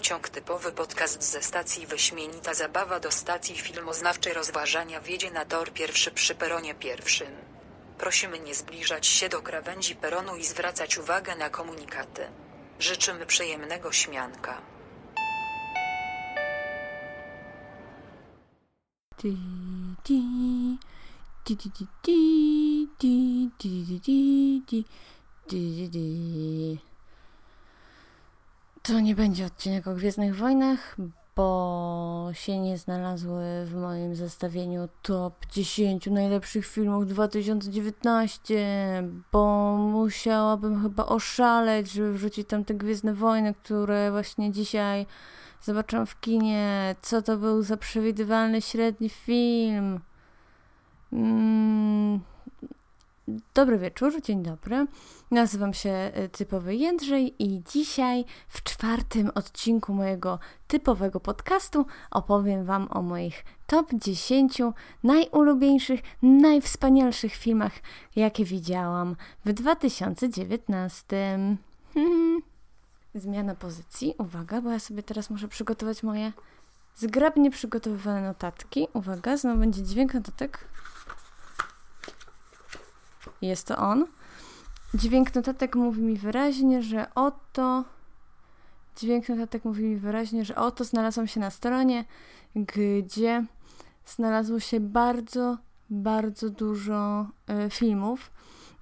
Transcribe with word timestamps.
Pociąg 0.00 0.28
typowy 0.28 0.72
podcast 0.72 1.22
ze 1.22 1.42
stacji 1.42 1.86
Wyśmienita 1.86 2.54
Zabawa 2.54 3.00
do 3.00 3.10
stacji 3.10 3.58
filmoznawczej 3.58 4.32
rozważania 4.32 5.00
wiedzie 5.00 5.30
na 5.30 5.44
tor 5.44 5.72
pierwszy 5.72 6.10
przy 6.10 6.34
peronie 6.34 6.74
pierwszym. 6.74 7.28
Prosimy 7.98 8.38
nie 8.38 8.54
zbliżać 8.54 9.06
się 9.06 9.28
do 9.28 9.42
krawędzi 9.42 9.96
peronu 9.96 10.36
i 10.36 10.44
zwracać 10.44 10.98
uwagę 10.98 11.36
na 11.36 11.50
komunikaty. 11.50 12.22
Życzymy 12.78 13.26
przyjemnego 13.26 13.92
śmianka. 13.92 14.62
To 28.82 29.00
nie 29.00 29.14
będzie 29.14 29.46
odcinek 29.46 29.86
o 29.86 29.94
Gwiezdnych 29.94 30.36
Wojnach, 30.36 30.96
bo 31.36 32.28
się 32.32 32.58
nie 32.58 32.78
znalazły 32.78 33.44
w 33.66 33.74
moim 33.74 34.14
zestawieniu 34.14 34.88
top 35.02 35.46
10 35.46 36.06
najlepszych 36.06 36.66
filmów 36.66 37.06
2019, 37.06 39.02
bo 39.32 39.74
musiałabym 39.76 40.82
chyba 40.82 41.06
oszaleć, 41.06 41.92
żeby 41.92 42.12
wrzucić 42.12 42.48
tam 42.48 42.64
te 42.64 42.74
Gwiezdne 42.74 43.14
Wojny, 43.14 43.54
które 43.54 44.10
właśnie 44.10 44.52
dzisiaj 44.52 45.06
zobaczyłam 45.62 46.06
w 46.06 46.20
kinie. 46.20 46.94
Co 47.02 47.22
to 47.22 47.36
był 47.36 47.62
za 47.62 47.76
przewidywalny 47.76 48.62
średni 48.62 49.08
film? 49.08 50.00
Mm, 51.12 52.20
Dobry 53.54 53.78
wieczór, 53.78 54.22
dzień 54.22 54.42
dobry. 54.42 54.86
Nazywam 55.30 55.74
się 55.74 56.12
y, 56.18 56.28
Typowy 56.28 56.74
Jędrzej 56.74 57.42
i 57.42 57.62
dzisiaj 57.72 58.24
w 58.48 58.62
czwartym 58.62 59.30
odcinku 59.34 59.94
mojego 59.94 60.38
typowego 60.68 61.20
podcastu 61.20 61.86
opowiem 62.10 62.64
Wam 62.64 62.88
o 62.90 63.02
moich 63.02 63.44
top 63.66 63.86
10 63.94 64.62
najulubieńszych, 65.04 66.00
najwspanialszych 66.22 67.34
filmach, 67.34 67.72
jakie 68.16 68.44
widziałam 68.44 69.16
w 69.44 69.52
2019. 69.52 71.38
Zmiana 73.14 73.54
pozycji, 73.54 74.14
uwaga, 74.18 74.60
bo 74.60 74.70
ja 74.70 74.78
sobie 74.78 75.02
teraz 75.02 75.30
muszę 75.30 75.48
przygotować 75.48 76.02
moje 76.02 76.32
zgrabnie 76.96 77.50
przygotowywane 77.50 78.22
notatki. 78.22 78.88
Uwaga, 78.92 79.36
znowu 79.36 79.60
będzie 79.60 79.82
dźwięk 79.82 80.14
notatek. 80.14 80.68
Jest 83.42 83.66
to 83.66 83.76
on. 83.76 84.06
Dźwięk 84.94 85.34
notatek 85.34 85.76
mówi 85.76 86.02
mi 86.02 86.16
wyraźnie, 86.16 86.82
że 86.82 87.14
oto. 87.14 87.84
Dźwięk 88.96 89.28
notatek 89.28 89.64
mówi 89.64 89.84
mi 89.84 89.96
wyraźnie, 89.96 90.44
że 90.44 90.56
oto 90.56 90.84
znalazłam 90.84 91.26
się 91.26 91.40
na 91.40 91.50
stronie, 91.50 92.04
gdzie 92.56 93.44
znalazło 94.06 94.60
się 94.60 94.80
bardzo, 94.80 95.58
bardzo 95.90 96.50
dużo 96.50 97.26
y, 97.66 97.70
filmów. 97.70 98.30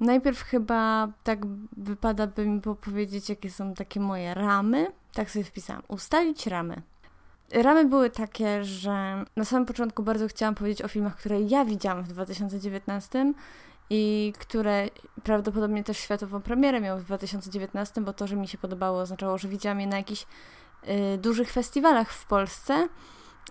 Najpierw 0.01 0.43
chyba 0.43 1.09
tak 1.25 1.39
wypada 1.77 2.27
by 2.27 2.47
mi 2.47 2.61
powiedzieć, 2.61 3.29
jakie 3.29 3.51
są 3.51 3.75
takie 3.75 4.01
moje 4.01 4.35
ramy. 4.35 4.87
Tak 5.13 5.31
sobie 5.31 5.45
wpisałam. 5.45 5.83
Ustalić 5.89 6.47
ramy. 6.47 6.83
Ramy 7.53 7.85
były 7.85 8.11
takie, 8.11 8.65
że 8.65 9.25
na 9.37 9.45
samym 9.45 9.67
początku 9.67 10.03
bardzo 10.03 10.29
chciałam 10.29 10.55
powiedzieć 10.55 10.83
o 10.83 10.89
filmach, 10.89 11.17
które 11.17 11.41
ja 11.41 11.65
widziałam 11.65 12.03
w 12.05 12.09
2019 12.09 13.35
i 13.91 14.33
które 14.39 14.89
prawdopodobnie 15.23 15.85
też 15.85 15.99
światową 15.99 16.41
premierę 16.41 16.81
miały 16.81 17.01
w 17.01 17.05
2019, 17.05 18.01
bo 18.01 18.13
to, 18.13 18.27
że 18.27 18.37
mi 18.37 18.49
się 18.49 18.59
podobało, 18.59 19.01
oznaczało, 19.01 19.39
że 19.39 19.49
widziałam 19.49 19.81
je 19.81 19.87
na 19.87 19.97
jakichś 19.97 20.27
y, 21.15 21.19
dużych 21.19 21.53
festiwalach 21.53 22.13
w 22.13 22.27
Polsce. 22.27 22.89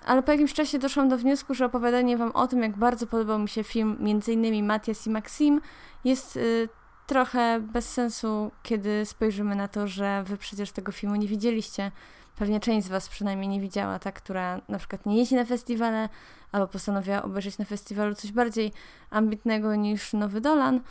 Ale 0.06 0.24
po 0.24 0.32
jakimś 0.32 0.54
czasie 0.54 0.80
doszłam 0.80 1.10
do 1.10 1.18
wniosku, 1.18 1.54
że 1.54 1.66
opowiadanie 1.66 2.18
Wam 2.18 2.32
o 2.32 2.48
tym, 2.48 2.64
jak 2.64 2.78
bardzo 2.78 3.08
podobał 3.08 3.40
mi 3.40 3.50
się 3.50 3.64
film 3.64 3.98
m.in. 4.00 4.66
Matias 4.66 5.08
i 5.08 5.10
Maxim, 5.10 5.62
jest 6.04 6.38
y, 6.38 6.70
trochę 7.08 7.60
bez 7.60 7.90
sensu, 7.90 8.52
kiedy 8.64 9.06
spojrzymy 9.06 9.56
na 9.56 9.68
to, 9.68 9.88
że 9.88 10.24
Wy 10.24 10.38
przecież 10.38 10.72
tego 10.72 10.92
filmu 10.92 11.16
nie 11.16 11.28
widzieliście. 11.28 11.92
Pewnie 12.38 12.60
część 12.60 12.88
z 12.88 12.90
Was 12.90 13.10
przynajmniej 13.10 13.48
nie 13.48 13.62
widziała, 13.62 14.00
ta, 14.00 14.12
która 14.12 14.62
na 14.70 14.78
przykład 14.78 15.06
nie 15.06 15.18
jeździ 15.18 15.36
na 15.36 15.46
festiwale, 15.46 16.10
albo 16.52 16.68
postanowiła 16.68 17.24
obejrzeć 17.24 17.58
na 17.58 17.66
festiwalu 17.66 18.16
coś 18.16 18.32
bardziej 18.32 18.72
ambitnego 19.10 19.76
niż 19.76 20.14
Nowy 20.14 20.42
Dolan. 20.42 20.82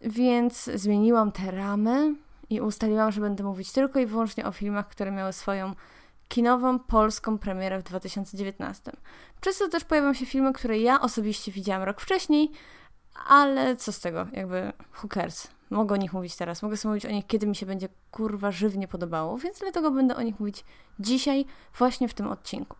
Więc 0.00 0.64
zmieniłam 0.64 1.32
te 1.32 1.50
ramy 1.50 2.14
i 2.50 2.60
ustaliłam, 2.60 3.12
że 3.12 3.20
będę 3.20 3.44
mówić 3.44 3.72
tylko 3.72 4.00
i 4.00 4.06
wyłącznie 4.06 4.46
o 4.46 4.52
filmach, 4.52 4.88
które 4.88 5.10
miały 5.10 5.32
swoją 5.32 5.74
kinową, 6.28 6.78
polską 6.78 7.38
premierę 7.38 7.78
w 7.78 7.82
2019. 7.82 8.92
Przez 9.40 9.58
to 9.58 9.68
też 9.68 9.84
pojawią 9.84 10.14
się 10.14 10.26
filmy, 10.26 10.52
które 10.52 10.78
ja 10.78 11.00
osobiście 11.00 11.52
widziałam 11.52 11.82
rok 11.82 12.00
wcześniej, 12.00 12.50
ale 13.26 13.76
co 13.76 13.92
z 13.92 14.00
tego, 14.00 14.26
jakby 14.32 14.72
cares. 15.14 15.53
Mogę 15.70 15.94
o 15.94 15.96
nich 15.96 16.12
mówić 16.12 16.36
teraz, 16.36 16.62
mogę 16.62 16.76
sobie 16.76 16.90
mówić 16.90 17.06
o 17.06 17.10
nich, 17.10 17.26
kiedy 17.26 17.46
mi 17.46 17.56
się 17.56 17.66
będzie 17.66 17.88
kurwa 18.10 18.50
żywnie 18.50 18.88
podobało, 18.88 19.38
więc 19.38 19.58
dlatego 19.58 19.90
będę 19.90 20.16
o 20.16 20.22
nich 20.22 20.40
mówić 20.40 20.64
dzisiaj, 20.98 21.44
właśnie 21.78 22.08
w 22.08 22.14
tym 22.14 22.28
odcinku. 22.28 22.76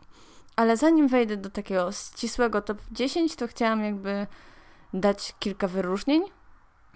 Ale 0.57 0.77
zanim 0.77 1.09
wejdę 1.09 1.37
do 1.37 1.51
takiego 1.51 1.93
ścisłego 1.93 2.63
top 2.63 2.79
10, 2.93 3.37
to 3.37 3.47
chciałam 3.47 3.85
jakby 3.85 4.27
dać 4.95 5.35
kilka 5.39 5.69
wyróżnień. 5.69 6.23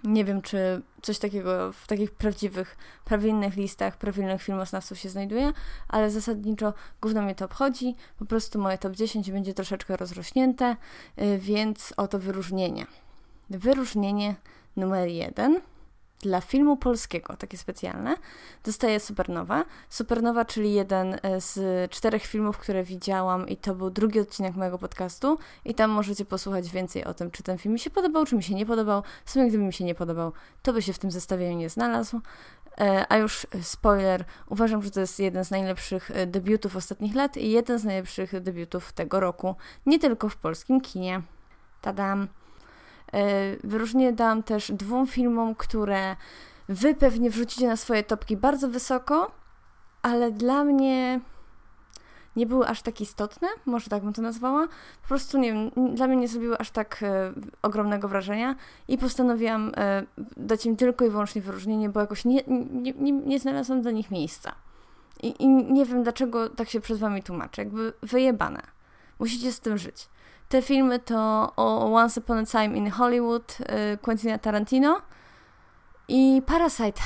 Nie 0.03 0.25
wiem, 0.25 0.41
czy 0.41 0.81
coś 1.01 1.19
takiego 1.19 1.73
w 1.73 1.87
takich 1.87 2.11
prawdziwych, 2.11 2.77
prawilnych 3.05 3.55
listach, 3.55 3.97
prawilnych 3.97 4.41
filmoznawców 4.41 4.99
się 4.99 5.09
znajduje, 5.09 5.53
ale 5.87 6.11
zasadniczo 6.11 6.73
gówno 7.01 7.21
mnie 7.21 7.35
to 7.35 7.45
obchodzi. 7.45 7.95
Po 8.19 8.25
prostu 8.25 8.59
moje 8.59 8.77
top 8.77 8.93
10 8.93 9.31
będzie 9.31 9.53
troszeczkę 9.53 9.97
rozrośnięte, 9.97 10.75
y, 11.21 11.37
więc 11.37 11.93
oto 11.97 12.19
wyróżnienie. 12.19 12.85
Wyróżnienie 13.49 14.35
numer 14.75 15.07
jeden 15.07 15.61
dla 16.21 16.41
filmu 16.41 16.77
polskiego, 16.77 17.35
takie 17.37 17.57
specjalne, 17.57 18.15
dostaje 18.63 18.99
Supernowa. 18.99 19.65
Supernowa, 19.89 20.45
czyli 20.45 20.73
jeden 20.73 21.19
e, 21.21 21.41
z 21.41 21.91
czterech 21.91 22.25
filmów, 22.25 22.57
które 22.57 22.83
widziałam 22.83 23.47
i 23.47 23.57
to 23.57 23.75
był 23.75 23.89
drugi 23.89 24.19
odcinek 24.19 24.55
mojego 24.55 24.77
podcastu 24.77 25.37
i 25.65 25.73
tam 25.73 25.91
możecie 25.91 26.25
posłuchać 26.25 26.69
więcej 26.69 27.05
o 27.05 27.13
tym, 27.13 27.31
czy 27.31 27.43
ten 27.43 27.57
film 27.57 27.73
mi 27.73 27.79
się 27.79 27.89
podobał, 27.89 28.25
czy 28.25 28.35
mi 28.35 28.43
się 28.43 28.55
nie 28.55 28.65
podobał. 28.65 29.03
W 29.25 29.31
sumie 29.31 29.47
gdyby 29.47 29.63
mi 29.63 29.73
się 29.73 29.83
nie 29.83 29.95
podobał, 29.95 30.33
to 30.63 30.73
by 30.73 30.81
się 30.81 30.93
w 30.93 30.99
tym 30.99 31.11
zestawieniu 31.11 31.57
nie 31.57 31.69
znalazł. 31.69 32.21
E, 32.79 33.05
a 33.09 33.17
już 33.17 33.47
spoiler, 33.61 34.25
uważam, 34.47 34.83
że 34.83 34.91
to 34.91 34.99
jest 34.99 35.19
jeden 35.19 35.45
z 35.45 35.51
najlepszych 35.51 36.11
e, 36.11 36.27
debiutów 36.27 36.75
ostatnich 36.75 37.15
lat 37.15 37.37
i 37.37 37.51
jeden 37.51 37.79
z 37.79 37.83
najlepszych 37.83 38.41
debiutów 38.41 38.93
tego 38.93 39.19
roku, 39.19 39.55
nie 39.85 39.99
tylko 39.99 40.29
w 40.29 40.37
polskim 40.37 40.81
kinie. 40.81 41.21
Tadam! 41.81 42.27
E, 43.13 43.55
wyróżnienie 43.63 44.13
dałam 44.13 44.43
też 44.43 44.71
dwóm 44.71 45.07
filmom, 45.07 45.55
które 45.55 46.15
wy 46.69 46.95
pewnie 46.95 47.29
wrzucicie 47.29 47.67
na 47.67 47.75
swoje 47.75 48.03
topki 48.03 48.37
bardzo 48.37 48.67
wysoko, 48.67 49.31
ale 50.01 50.31
dla 50.31 50.63
mnie 50.63 51.19
nie 52.35 52.45
były 52.45 52.67
aż 52.67 52.81
tak 52.81 53.01
istotne, 53.01 53.47
może 53.65 53.89
tak 53.89 54.03
bym 54.03 54.13
to 54.13 54.21
nazwała. 54.21 54.67
Po 55.01 55.07
prostu 55.07 55.37
nie 55.37 55.53
wiem, 55.53 55.95
dla 55.95 56.07
mnie 56.07 56.17
nie 56.17 56.27
zrobiły 56.27 56.57
aż 56.57 56.71
tak 56.71 57.03
e, 57.03 57.33
ogromnego 57.61 58.07
wrażenia 58.07 58.55
i 58.87 58.97
postanowiłam 58.97 59.71
e, 59.77 60.05
dać 60.37 60.65
im 60.65 60.75
tylko 60.75 61.05
i 61.05 61.09
wyłącznie 61.09 61.41
wyróżnienie, 61.41 61.89
bo 61.89 61.99
jakoś 61.99 62.25
nie, 62.25 62.41
nie, 62.71 62.91
nie, 62.91 63.11
nie 63.11 63.39
znalazłam 63.39 63.81
dla 63.81 63.91
nich 63.91 64.11
miejsca. 64.11 64.55
I, 65.23 65.43
I 65.43 65.47
nie 65.47 65.85
wiem, 65.85 66.03
dlaczego 66.03 66.49
tak 66.49 66.69
się 66.69 66.79
przed 66.79 66.97
wami 66.97 67.23
tłumaczę. 67.23 67.61
Jakby 67.61 67.93
wyjebane. 68.01 68.61
Musicie 69.19 69.51
z 69.51 69.59
tym 69.59 69.77
żyć. 69.77 70.09
Te 70.49 70.61
filmy 70.61 70.99
to 70.99 71.51
Once 71.93 72.17
Upon 72.17 72.37
a 72.37 72.45
Time 72.45 72.77
in 72.77 72.91
Hollywood 72.91 73.57
y, 73.59 73.97
Quentina 73.97 74.37
Tarantino 74.37 75.01
i 76.07 76.41
Parasite. 76.45 77.01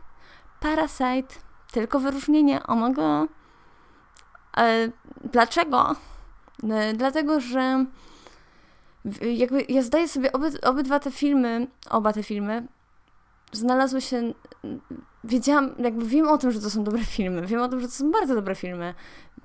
Parasite. 0.60 1.34
Tylko 1.72 2.00
wyróżnienie. 2.00 2.62
O 2.66 2.76
mogę. 2.76 3.26
E, 4.56 4.88
dlaczego? 5.32 5.96
E, 6.70 6.92
dlatego, 6.92 7.40
że 7.40 7.84
jakby 9.34 9.64
ja 9.68 9.82
zdaję 9.82 10.08
sobie 10.08 10.32
oby, 10.32 10.60
obydwa 10.60 10.98
te 10.98 11.10
filmy, 11.10 11.66
oba 11.90 12.12
te 12.12 12.22
filmy 12.22 12.66
znalazły 13.52 14.00
się 14.00 14.34
wiedziałam, 15.24 15.74
jakby 15.78 16.06
wiem 16.06 16.28
o 16.28 16.38
tym, 16.38 16.50
że 16.50 16.60
to 16.60 16.70
są 16.70 16.84
dobre 16.84 17.04
filmy, 17.04 17.46
wiem 17.46 17.60
o 17.60 17.68
tym, 17.68 17.80
że 17.80 17.86
to 17.86 17.92
są 17.92 18.10
bardzo 18.10 18.34
dobre 18.34 18.54
filmy. 18.54 18.94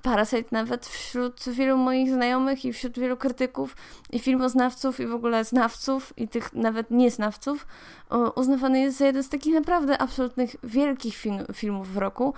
Parasite 0.02 0.48
nawet 0.50 0.86
wśród 0.86 1.48
wielu 1.48 1.76
moich 1.76 2.10
znajomych 2.10 2.64
i 2.64 2.72
wśród 2.72 2.98
wielu 2.98 3.16
krytyków 3.16 3.76
i 4.10 4.18
filmoznawców 4.18 5.00
i 5.00 5.06
w 5.06 5.14
ogóle 5.14 5.44
znawców 5.44 6.12
i 6.16 6.28
tych 6.28 6.52
nawet 6.52 6.90
nieznawców 6.90 7.66
uznawany 8.34 8.80
jest 8.80 8.98
za 8.98 9.06
jeden 9.06 9.22
z 9.22 9.28
takich 9.28 9.54
naprawdę 9.54 9.98
absolutnych 9.98 10.56
wielkich 10.62 11.16
film, 11.16 11.44
filmów 11.52 11.92
w 11.92 11.96
roku, 11.96 12.34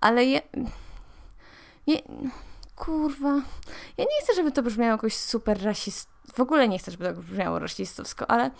ale 0.00 0.24
je... 0.24 0.42
je 1.86 1.98
kurwa, 2.76 3.34
ja 3.98 4.04
nie 4.04 4.22
chcę, 4.22 4.34
żeby 4.34 4.52
to 4.52 4.62
brzmiało 4.62 4.92
jakoś 4.92 5.16
super 5.16 5.62
rasist, 5.62 6.08
w 6.34 6.40
ogóle 6.40 6.68
nie 6.68 6.78
chcę, 6.78 6.90
żeby 6.90 7.04
to 7.04 7.22
brzmiało 7.22 7.58
rasistowsko, 7.58 8.30
ale 8.30 8.50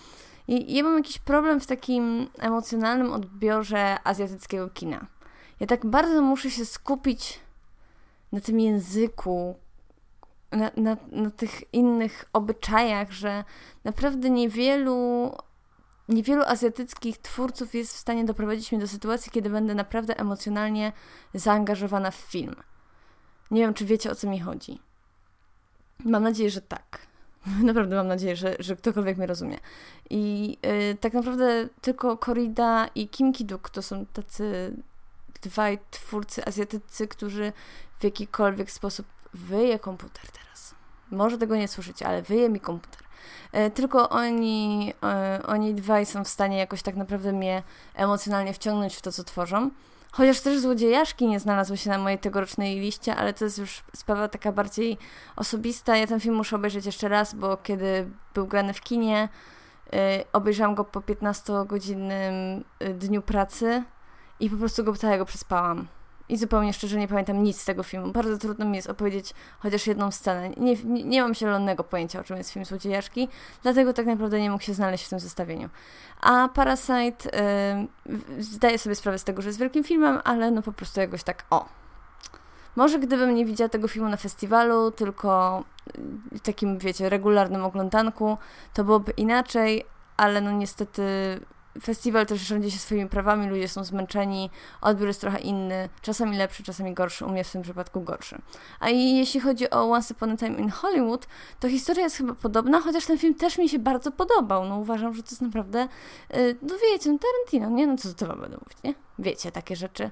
ja 0.49 0.83
mam 0.83 0.97
jakiś 0.97 1.19
problem 1.19 1.61
w 1.61 1.67
takim 1.67 2.29
emocjonalnym 2.39 3.13
odbiorze 3.13 3.97
azjatyckiego 4.05 4.69
kina. 4.71 5.07
Ja 5.61 5.67
tak 5.67 5.87
bardzo 5.87 6.23
muszę 6.23 6.51
się 6.51 6.65
skupić 6.65 7.41
na 8.35 8.41
tym 8.41 8.61
języku, 8.61 9.55
na, 10.53 10.71
na, 10.77 10.97
na 11.13 11.31
tych 11.31 11.75
innych 11.75 12.25
obyczajach, 12.33 13.13
że 13.13 13.45
naprawdę 13.85 14.31
niewielu 14.31 15.33
niewielu 16.09 16.43
azjatyckich 16.43 17.19
twórców 17.19 17.75
jest 17.75 17.95
w 17.95 17.99
stanie 17.99 18.25
doprowadzić 18.25 18.73
mnie 18.73 18.81
do 18.81 18.89
sytuacji, 18.89 19.33
kiedy 19.33 19.51
będę 19.51 19.75
naprawdę 19.75 20.19
emocjonalnie 20.19 20.93
zaangażowana 21.35 22.11
w 22.11 22.15
film. 22.15 22.55
Nie 23.51 23.61
wiem, 23.61 23.75
czy 23.75 23.85
wiecie 23.85 24.11
o 24.11 24.15
co 24.15 24.29
mi 24.29 24.41
chodzi. 24.41 24.79
Mam 26.05 26.23
nadzieję, 26.23 26.51
że 26.51 26.61
tak. 26.61 26.99
Naprawdę 27.63 27.97
mam 27.97 28.09
nadzieję, 28.09 28.37
że, 28.37 28.57
że 28.59 28.77
ktokolwiek 28.77 29.17
mnie 29.17 29.27
rozumie. 29.27 29.59
I 30.11 30.49
yy, 30.63 30.97
tak 31.01 31.13
naprawdę 31.13 31.69
tylko 31.81 32.17
Korida 32.17 32.89
i 32.95 33.09
Kim 33.09 33.33
Ki-duk 33.33 33.71
to 33.71 33.83
są 33.83 34.07
tacy 34.07 34.77
dwaj 35.45 35.79
twórcy 35.91 36.45
azjatycy, 36.45 37.09
którzy 37.09 37.53
w 37.99 38.05
jakikolwiek 38.05 38.71
sposób 38.71 39.07
wyje 39.35 39.79
komputer 39.79 40.31
teraz. 40.31 40.75
Może 41.11 41.39
tego 41.39 41.57
nie 41.57 41.69
słyszycie, 41.69 42.07
ale 42.07 42.23
wyje 42.23 42.49
mi 42.49 42.61
komputer. 42.61 43.03
E, 43.53 43.71
tylko 43.71 44.09
oni, 44.09 44.93
e, 45.03 45.41
oni 45.47 45.75
dwaj 45.75 46.07
są 46.07 46.25
w 46.25 46.29
stanie 46.29 46.59
jakoś 46.59 46.83
tak 46.83 46.97
naprawdę 46.97 47.33
mnie 47.33 47.63
emocjonalnie 47.95 48.53
wciągnąć 48.53 48.97
w 48.97 49.03
to, 49.03 49.13
co 49.13 49.25
tworzą. 49.25 49.71
Chociaż 50.13 50.41
też 50.41 50.61
złodziejaszki 50.61 51.27
nie 51.27 51.41
znalazły 51.41 51.77
się 51.77 51.91
na 51.91 51.99
mojej 51.99 52.19
tegorocznej 52.19 52.81
liście, 52.81 53.17
ale 53.17 53.33
to 53.33 53.45
jest 53.45 53.59
już 53.59 53.83
sprawa 53.97 54.29
taka 54.29 54.53
bardziej 54.53 54.99
osobista. 55.37 55.97
Ja 55.97 56.07
ten 56.07 56.21
film 56.21 56.35
muszę 56.35 56.57
obejrzeć 56.57 56.87
jeszcze 56.87 57.09
raz, 57.09 57.35
bo 57.35 57.57
kiedy 57.57 58.11
był 58.35 58.47
grany 58.47 58.75
w 58.75 58.81
kinie, 58.81 59.29
yy, 59.93 59.99
obejrzałam 60.33 60.75
go 60.75 60.85
po 60.85 61.01
15-godzinnym 61.01 62.65
dniu 62.95 63.23
pracy 63.23 63.85
i 64.41 64.51
po 64.51 64.57
prostu 64.57 64.85
go 64.85 64.97
całego 64.97 65.25
przespałam. 65.25 65.87
I 66.29 66.37
zupełnie 66.37 66.73
szczerze 66.73 66.99
nie 66.99 67.09
pamiętam 67.09 67.43
nic 67.43 67.61
z 67.61 67.65
tego 67.65 67.83
filmu. 67.83 68.13
Bardzo 68.13 68.39
trudno 68.39 68.65
mi 68.65 68.77
jest 68.77 68.91
opowiedzieć 68.91 69.35
chociaż 69.59 69.87
jedną 69.87 70.11
scenę. 70.11 70.51
Nie, 70.51 70.77
nie, 70.85 71.05
nie 71.05 71.23
mam 71.23 71.35
zielonego 71.35 71.85
pojęcia, 71.85 72.21
o 72.21 72.25
czym 72.25 72.37
jest 72.37 72.51
film 72.51 72.65
Złodziejaszki, 72.65 73.29
dlatego 73.63 73.93
tak 73.93 74.07
naprawdę 74.07 74.41
nie 74.41 74.51
mógł 74.51 74.65
się 74.65 74.75
znaleźć 74.75 75.05
w 75.05 75.09
tym 75.09 75.21
zestawieniu. 75.21 75.69
A 76.21 76.49
Parasite 76.49 77.31
yy, 78.07 78.43
zdaję 78.43 78.79
sobie 78.79 78.95
sprawę 78.95 79.19
z 79.19 79.25
tego, 79.25 79.43
że 79.43 79.49
jest 79.49 79.59
wielkim 79.59 79.85
filmem, 79.85 80.21
ale 80.25 80.51
no 80.51 80.63
po 80.63 80.73
prostu 80.73 81.01
jakoś 81.01 81.23
tak 81.23 81.45
o. 81.51 81.69
Może 82.77 82.99
gdybym 82.99 83.35
nie 83.35 83.47
widziała 83.47 83.69
tego 83.69 83.89
filmu 83.89 84.09
na 84.09 84.17
festiwalu, 84.17 84.91
tylko 84.91 85.65
w 86.33 86.41
takim, 86.41 86.79
wiecie, 86.79 87.09
regularnym 87.09 87.65
oglądanku, 87.65 88.39
to 88.75 88.85
byłoby 88.85 89.13
inaczej, 89.13 89.85
ale 90.17 90.41
no 90.41 90.51
niestety 90.51 91.03
festiwal 91.83 92.27
też 92.27 92.41
rządzi 92.41 92.71
się 92.71 92.79
swoimi 92.79 93.09
prawami, 93.09 93.47
ludzie 93.47 93.69
są 93.69 93.85
zmęczeni, 93.85 94.51
odbiór 94.81 95.09
jest 95.09 95.21
trochę 95.21 95.39
inny, 95.39 95.89
czasami 96.03 96.37
lepszy, 96.37 96.63
czasami 96.63 96.95
gorszy, 96.95 97.25
u 97.25 97.29
mnie 97.29 97.45
w 97.45 97.53
tym 97.53 97.63
przypadku 97.63 98.01
gorszy. 98.01 98.39
A 98.81 98.91
i 98.91 99.17
jeśli 99.17 99.41
chodzi 99.41 99.71
o 99.71 99.91
Once 99.91 100.15
Upon 100.15 100.31
a 100.31 100.37
Time 100.37 100.59
in 100.59 100.71
Hollywood, 100.71 101.27
to 101.61 101.69
historia 101.69 102.05
jest 102.05 102.17
chyba 102.17 102.35
podobna, 102.35 102.81
chociaż 102.81 103.07
ten 103.07 103.19
film 103.19 103.35
też 103.35 103.59
mi 103.59 103.69
się 103.69 103.79
bardzo 103.79 104.11
podobał. 104.11 104.65
No 104.65 104.79
uważam, 104.79 105.15
że 105.15 105.23
to 105.23 105.31
jest 105.31 105.43
naprawdę, 105.43 105.89
yy, 106.35 106.57
no 106.63 106.75
wiecie, 106.83 107.13
no 107.13 107.19
Tarantino, 107.19 107.77
nie? 107.77 107.87
No 107.87 107.97
co 107.97 108.15
to 108.15 108.27
wam 108.27 108.41
będę 108.41 108.57
mówić, 108.57 108.79
nie? 108.85 108.95
Wiecie, 109.19 109.53
takie 109.53 109.77
rzeczy. 109.77 110.11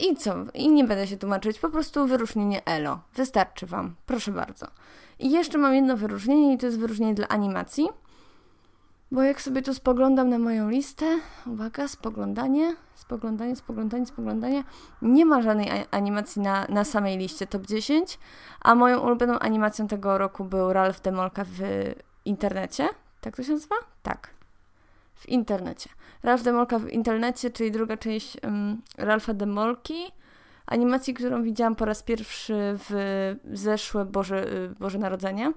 I 0.00 0.16
co? 0.16 0.34
I 0.54 0.68
nie 0.68 0.84
będę 0.84 1.06
się 1.06 1.16
tłumaczyć, 1.16 1.58
po 1.58 1.68
prostu 1.68 2.06
wyróżnienie 2.06 2.64
Elo. 2.64 3.00
Wystarczy 3.14 3.66
wam, 3.66 3.94
proszę 4.06 4.32
bardzo. 4.32 4.66
I 5.18 5.30
jeszcze 5.30 5.58
mam 5.58 5.74
jedno 5.74 5.96
wyróżnienie 5.96 6.54
i 6.54 6.58
to 6.58 6.66
jest 6.66 6.78
wyróżnienie 6.78 7.14
dla 7.14 7.28
animacji. 7.28 7.88
Bo 9.12 9.22
jak 9.22 9.40
sobie 9.42 9.62
tu 9.62 9.74
spoglądam 9.74 10.28
na 10.28 10.38
moją 10.38 10.70
listę, 10.70 11.18
uwaga, 11.46 11.88
spoglądanie, 11.88 12.76
spoglądanie, 12.94 13.56
spoglądanie, 13.56 14.06
spoglądanie, 14.06 14.64
nie 15.02 15.26
ma 15.26 15.42
żadnej 15.42 15.70
animacji 15.90 16.42
na, 16.42 16.66
na 16.68 16.84
samej 16.84 17.18
liście 17.18 17.46
top 17.46 17.66
10, 17.66 18.18
a 18.60 18.74
moją 18.74 19.00
ulubioną 19.00 19.38
animacją 19.38 19.88
tego 19.88 20.18
roku 20.18 20.44
był 20.44 20.72
Ralph 20.72 21.00
Demolka 21.00 21.44
w 21.44 21.58
internecie. 22.24 22.88
Tak 23.20 23.36
to 23.36 23.42
się 23.42 23.52
nazywa? 23.52 23.76
Tak. 24.02 24.30
W 25.14 25.28
internecie. 25.28 25.90
Ralph 26.22 26.42
Demolka 26.42 26.78
w 26.78 26.88
internecie, 26.88 27.50
czyli 27.50 27.70
druga 27.70 27.96
część 27.96 28.36
um, 28.44 28.82
Ralpha 28.98 29.34
Demolki, 29.34 30.12
animacji, 30.66 31.14
którą 31.14 31.42
widziałam 31.42 31.76
po 31.76 31.84
raz 31.84 32.02
pierwszy 32.02 32.54
w 32.88 33.34
zeszłe 33.52 34.04
Boże, 34.04 34.46
Boże 34.80 34.98
Narodzenie. 34.98 35.52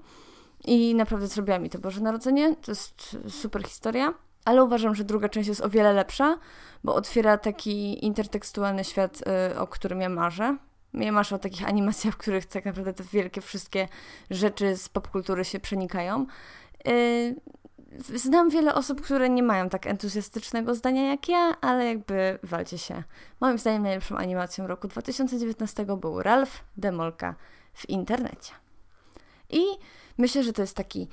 I 0.67 0.95
naprawdę 0.95 1.27
zrobiła 1.27 1.59
mi 1.59 1.69
to 1.69 1.79
Boże 1.79 2.01
Narodzenie. 2.01 2.55
To 2.55 2.71
jest 2.71 3.17
super 3.29 3.63
historia. 3.63 4.13
Ale 4.45 4.63
uważam, 4.63 4.95
że 4.95 5.03
druga 5.03 5.29
część 5.29 5.49
jest 5.49 5.61
o 5.61 5.69
wiele 5.69 5.93
lepsza, 5.93 6.37
bo 6.83 6.95
otwiera 6.95 7.37
taki 7.37 8.05
intertekstualny 8.05 8.83
świat, 8.83 9.23
y, 9.51 9.59
o 9.59 9.67
którym 9.67 10.01
ja 10.01 10.09
marzę. 10.09 10.57
Ja 10.93 11.11
marzę 11.11 11.35
o 11.35 11.39
takich 11.39 11.67
animacjach, 11.67 12.13
w 12.13 12.17
których 12.17 12.45
tak 12.45 12.65
naprawdę 12.65 12.93
te 12.93 13.03
wielkie 13.03 13.41
wszystkie 13.41 13.87
rzeczy 14.29 14.77
z 14.77 14.89
popkultury 14.89 15.45
się 15.45 15.59
przenikają. 15.59 16.25
Y, 16.87 17.35
znam 17.99 18.49
wiele 18.49 18.75
osób, 18.75 19.01
które 19.01 19.29
nie 19.29 19.43
mają 19.43 19.69
tak 19.69 19.87
entuzjastycznego 19.87 20.75
zdania 20.75 21.09
jak 21.09 21.29
ja, 21.29 21.55
ale 21.61 21.85
jakby 21.85 22.39
walcie 22.43 22.77
się. 22.77 23.03
Moim 23.41 23.57
zdaniem 23.57 23.83
najlepszą 23.83 24.17
animacją 24.17 24.67
roku 24.67 24.87
2019 24.87 25.85
był 25.85 26.21
Ralph 26.21 26.63
Demolka 26.77 27.35
w 27.73 27.89
internecie. 27.89 28.64
I 29.49 29.63
Myślę, 30.17 30.43
że 30.43 30.53
to 30.53 30.61
jest 30.61 30.75
taki 30.75 31.07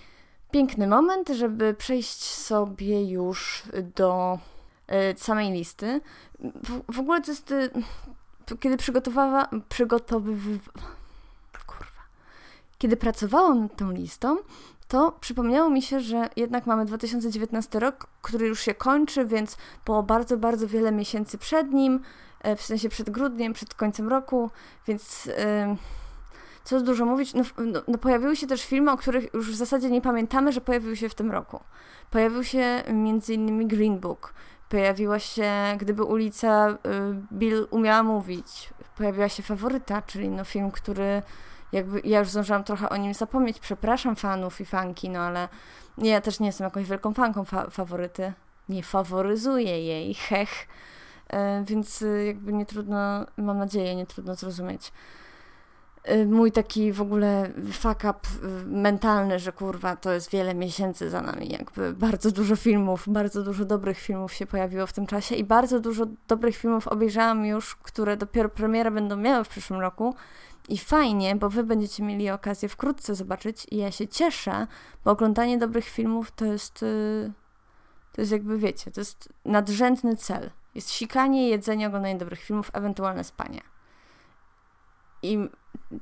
piękny 0.51 0.87
moment, 0.87 1.29
żeby 1.29 1.75
przejść 1.75 2.25
sobie 2.25 3.11
już 3.11 3.63
do 3.97 4.39
y, 5.15 5.19
samej 5.19 5.53
listy. 5.53 6.01
W, 6.41 6.93
w, 6.93 7.01
ogóle 7.01 7.21
to 7.21 7.31
jest. 7.31 7.51
Y, 7.51 7.71
kiedy 8.61 8.77
przygotowała. 8.77 9.49
Przygotowyw... 9.69 10.39
Kurwa. 11.67 12.03
Kiedy 12.79 12.97
pracowałam 12.97 13.63
nad 13.63 13.77
tą 13.77 13.91
listą, 13.91 14.37
to 14.89 15.13
przypomniało 15.21 15.71
mi 15.71 15.83
się, 15.83 16.01
że 16.01 16.29
jednak 16.37 16.67
mamy 16.67 16.85
2019 16.85 17.81
rok, 17.81 18.07
który 18.23 18.47
już 18.47 18.61
się 18.61 18.75
kończy, 18.75 19.27
więc 19.27 19.57
było 19.85 20.03
bardzo, 20.03 20.37
bardzo 20.37 20.69
wiele 20.69 20.93
miesięcy 20.93 21.39
przed 21.39 21.73
nim, 21.73 22.01
w 22.57 22.63
sensie 22.63 22.89
przed 22.89 23.11
grudniem, 23.11 23.53
przed 23.53 23.75
końcem 23.75 24.09
roku, 24.09 24.51
więc. 24.87 25.27
Yy 25.27 26.02
co 26.65 26.81
dużo 26.81 27.07
mówić, 27.07 27.35
no, 27.35 27.43
no, 27.59 27.83
no, 27.89 27.99
pojawiły 27.99 28.37
się 28.37 28.47
też 28.47 28.67
filmy, 28.67 28.93
o 28.93 28.97
których 28.97 29.35
już 29.35 29.53
w 29.53 29.55
zasadzie 29.55 29.91
nie 29.91 30.01
pamiętamy, 30.01 30.53
że 30.53 30.61
pojawiły 30.61 30.97
się 30.97 31.09
w 31.09 31.15
tym 31.15 31.31
roku. 31.31 31.61
Pojawił 32.11 32.45
się 32.45 32.83
m.in. 32.87 33.69
Green 33.69 34.01
Book, 34.01 34.35
pojawiła 34.69 35.19
się 35.19 35.53
Gdyby 35.79 36.05
ulica 36.05 36.71
y, 36.71 36.77
Bill 37.33 37.67
umiała 37.71 38.03
mówić, 38.03 38.71
pojawiła 38.97 39.29
się 39.29 39.43
Faworyta, 39.43 40.03
czyli 40.03 40.29
no 40.29 40.45
film, 40.45 40.71
który 40.71 41.23
jakby 41.73 42.01
ja 42.05 42.19
już 42.19 42.29
zdążyłam 42.29 42.65
trochę 42.65 42.89
o 42.89 42.97
nim 42.97 43.15
zapomnieć, 43.15 43.59
przepraszam 43.59 44.17
fanów 44.17 44.61
i 44.61 44.65
fanki, 44.65 45.11
no 45.11 45.21
ale 45.21 45.49
ja 45.99 46.21
też 46.21 46.41
nie 46.41 46.47
jestem 46.47 46.65
jakąś 46.65 46.89
wielką 46.89 47.15
fanką 47.15 47.45
fa 47.45 47.71
faworyty, 47.71 48.33
nie 48.69 48.83
faworyzuję 48.83 49.85
jej, 49.85 50.15
hech, 50.15 50.69
y, 51.33 51.37
więc 51.65 52.03
y, 52.03 52.25
jakby 52.27 52.53
nie 52.53 52.67
trudno, 52.67 53.27
mam 53.37 53.59
nadzieję, 53.59 53.97
nie 53.97 54.07
trudno 54.07 54.35
zrozumieć 54.35 54.93
mój 56.27 56.53
taki 56.53 56.93
w 56.93 57.01
ogóle 57.03 57.51
fuck 57.73 58.05
up 58.05 58.19
y, 58.45 58.67
mentalny, 58.67 59.39
że 59.39 59.53
kurwa, 59.53 59.97
to 59.97 60.13
jest 60.13 60.31
wiele 60.31 60.55
miesięcy 60.55 61.11
za 61.11 61.21
nami, 61.21 61.49
jakby 61.49 61.93
bardzo 61.93 62.31
dużo 62.31 62.57
filmów, 62.57 63.05
bardzo 63.09 63.43
dużo 63.43 63.65
dobrych 63.65 63.99
filmów 63.99 64.33
się 64.33 64.47
pojawiło 64.47 64.87
w 64.87 64.93
tym 64.93 65.07
czasie 65.07 65.35
i 65.35 65.45
bardzo 65.45 65.81
dużo 65.81 66.07
dobrych 66.29 66.57
filmów 66.57 66.89
obejrzałam 66.89 67.47
już, 67.47 67.77
które 67.77 68.17
dopiero 68.17 68.49
premierę 68.49 68.91
będą 68.91 69.17
miały 69.17 69.45
w 69.45 69.49
przyszłym 69.49 69.81
roku 69.81 70.15
i 70.69 70.79
fajnie, 70.79 71.37
bo 71.37 71.51
wy 71.51 71.65
będziecie 71.65 72.03
mieli 72.03 72.31
okazję 72.31 72.69
wkrótce 72.69 73.15
zobaczyć 73.15 73.67
i 73.71 73.77
ja 73.77 73.91
się 73.91 74.09
cieszę, 74.09 74.67
bo 75.05 75.11
oglądanie 75.11 75.59
dobrych 75.59 75.89
filmów 75.89 76.33
to 76.33 76.45
jest 76.45 76.83
y, 76.83 77.33
to 78.13 78.21
jest 78.21 78.33
jakby, 78.33 78.59
wiecie, 78.59 78.91
to 78.91 79.01
jest 79.01 79.29
nadrzędny 79.45 80.17
cel. 80.17 80.51
Jest 80.75 80.91
sikanie, 80.91 81.49
jedzenie, 81.49 81.87
oglądanie 81.87 82.19
dobrych 82.19 82.41
filmów, 82.41 82.71
ewentualne 82.73 83.25
spanie. 83.25 83.72
I 85.23 85.49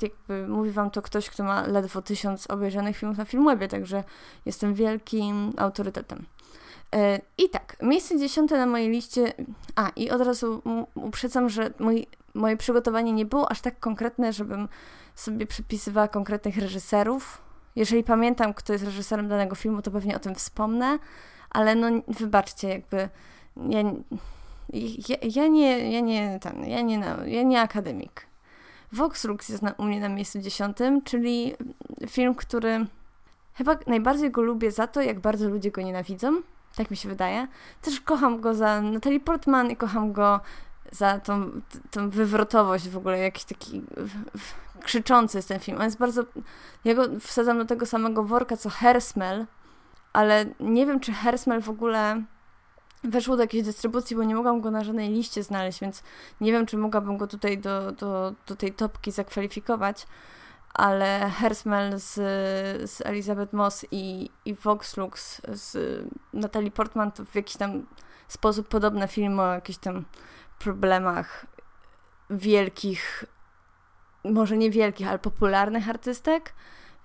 jakby 0.03 0.49
mówi 0.49 0.71
wam 0.71 0.91
to 0.91 1.03
ktoś, 1.03 1.31
kto 1.31 1.45
ma 1.45 1.67
ledwo 1.67 2.03
tysiąc 2.03 2.51
obejrzanych 2.51 2.97
filmów 2.97 3.19
na 3.19 3.25
Filmwebie, 3.25 3.69
także 3.69 4.05
jestem 4.47 4.75
wielkim 4.75 5.53
autorytetem. 5.57 6.27
E, 6.95 7.21
I 7.39 7.49
tak, 7.49 7.77
miejsce 7.83 8.19
dziesiąte 8.19 8.59
na 8.59 8.67
mojej 8.67 8.91
liście. 8.91 9.33
A, 9.77 9.89
i 9.89 10.11
od 10.11 10.21
razu 10.21 10.63
uprzedzam, 10.95 11.49
że 11.49 11.71
mój, 11.79 12.07
moje 12.35 12.57
przygotowanie 12.57 13.13
nie 13.13 13.27
było 13.27 13.51
aż 13.51 13.61
tak 13.61 13.81
konkretne, 13.81 14.33
żebym 14.33 14.69
sobie 15.15 15.47
przypisywała 15.47 16.09
konkretnych 16.09 16.57
reżyserów. 16.57 17.43
Jeżeli 17.77 18.05
pamiętam, 18.05 18.55
kto 18.55 18.73
jest 18.73 18.85
reżyserem 18.85 19.29
danego 19.29 19.55
filmu, 19.55 19.83
to 19.83 19.91
pewnie 19.91 20.17
o 20.17 20.19
tym 20.19 20.35
wspomnę, 20.35 20.99
ale 21.51 21.75
no 21.75 21.89
wybaczcie, 22.09 22.69
jakby 22.69 23.09
ja, 23.69 23.83
ja, 25.09 25.17
ja 25.23 25.49
nie, 25.49 25.93
ja 25.93 26.01
nie 26.01 26.39
ten, 26.43 26.65
ja 26.65 26.81
nie, 26.81 27.17
ja 27.27 27.43
nie 27.43 27.61
akademik. 27.61 28.30
Vox 28.93 29.25
jest 29.49 29.63
na, 29.63 29.73
u 29.73 29.85
mnie 29.85 30.01
na 30.01 30.09
miejscu 30.09 30.39
dziesiątym, 30.39 31.03
czyli 31.03 31.55
film, 32.09 32.35
który 32.35 32.87
chyba 33.55 33.77
najbardziej 33.87 34.31
go 34.31 34.43
lubię 34.43 34.71
za 34.71 34.87
to, 34.87 35.03
jak 35.03 35.21
bardzo 35.21 35.49
ludzie 35.49 35.71
go 35.71 35.83
nienawidzą. 35.83 36.43
Tak 36.77 36.91
mi 36.91 36.97
się 36.97 37.09
wydaje. 37.09 37.49
Też 37.83 38.01
kocham 38.01 38.41
go 38.41 38.55
za 38.55 38.83
Natalie 38.83 39.21
Portman 39.21 39.71
i 39.71 39.77
kocham 39.77 40.13
go 40.13 40.41
za 40.93 41.19
tą, 41.19 41.51
tą 41.91 42.11
wywrotowość 42.11 42.89
w 42.89 42.97
ogóle, 42.97 43.19
jakiś 43.19 43.45
taki 43.45 43.83
krzyczący 44.81 45.39
jest 45.39 45.49
ten 45.49 45.61
film. 45.61 45.79
On 45.79 45.85
jest 45.85 45.99
bardzo... 45.99 46.25
Ja 46.85 46.95
go 46.95 47.03
wsadzam 47.21 47.59
do 47.59 47.65
tego 47.65 47.87
samego 47.87 48.25
worka, 48.25 48.57
co 48.57 48.71
Hersmel, 48.71 49.47
ale 50.13 50.47
nie 50.61 50.87
wiem, 50.87 51.01
czy 51.01 51.13
Hersmel 51.13 51.63
w 51.63 51.69
ogóle 51.69 52.23
weszło 53.05 53.37
do 53.37 53.43
jakiejś 53.43 53.65
dystrybucji, 53.65 54.17
bo 54.17 54.25
nie 54.25 54.35
mogłam 54.35 54.61
go 54.61 54.71
na 54.71 54.85
żadnej 54.85 55.11
liście 55.11 55.43
znaleźć, 55.43 55.81
więc 55.81 56.03
nie 56.41 56.53
wiem, 56.53 56.67
czy 56.67 56.77
mogłabym 56.77 57.17
go 57.17 57.27
tutaj 57.27 57.59
do, 57.59 57.93
do, 57.93 58.35
do 58.47 58.57
tej 58.57 58.73
topki 58.73 59.13
zakwalifikować, 59.13 60.07
ale 60.75 61.31
Hersmel 61.31 61.99
z, 61.99 62.15
z 62.91 63.01
Elizabeth 63.01 63.53
Moss 63.53 63.87
i, 63.91 64.31
i 64.45 64.57
Lux 64.97 65.43
z 65.49 65.77
Natalie 66.33 66.71
Portman 66.71 67.13
to 67.13 67.25
w 67.25 67.35
jakiś 67.35 67.57
tam 67.57 67.87
sposób 68.29 68.69
podobny 68.69 69.09
film 69.09 69.41
o 69.41 69.55
jakichś 69.55 69.79
tam 69.79 70.05
problemach 70.59 71.47
wielkich, 72.31 73.25
może 74.25 74.57
nie 74.57 74.71
wielkich, 74.71 75.09
ale 75.09 75.19
popularnych 75.19 75.89
artystek, 75.89 76.55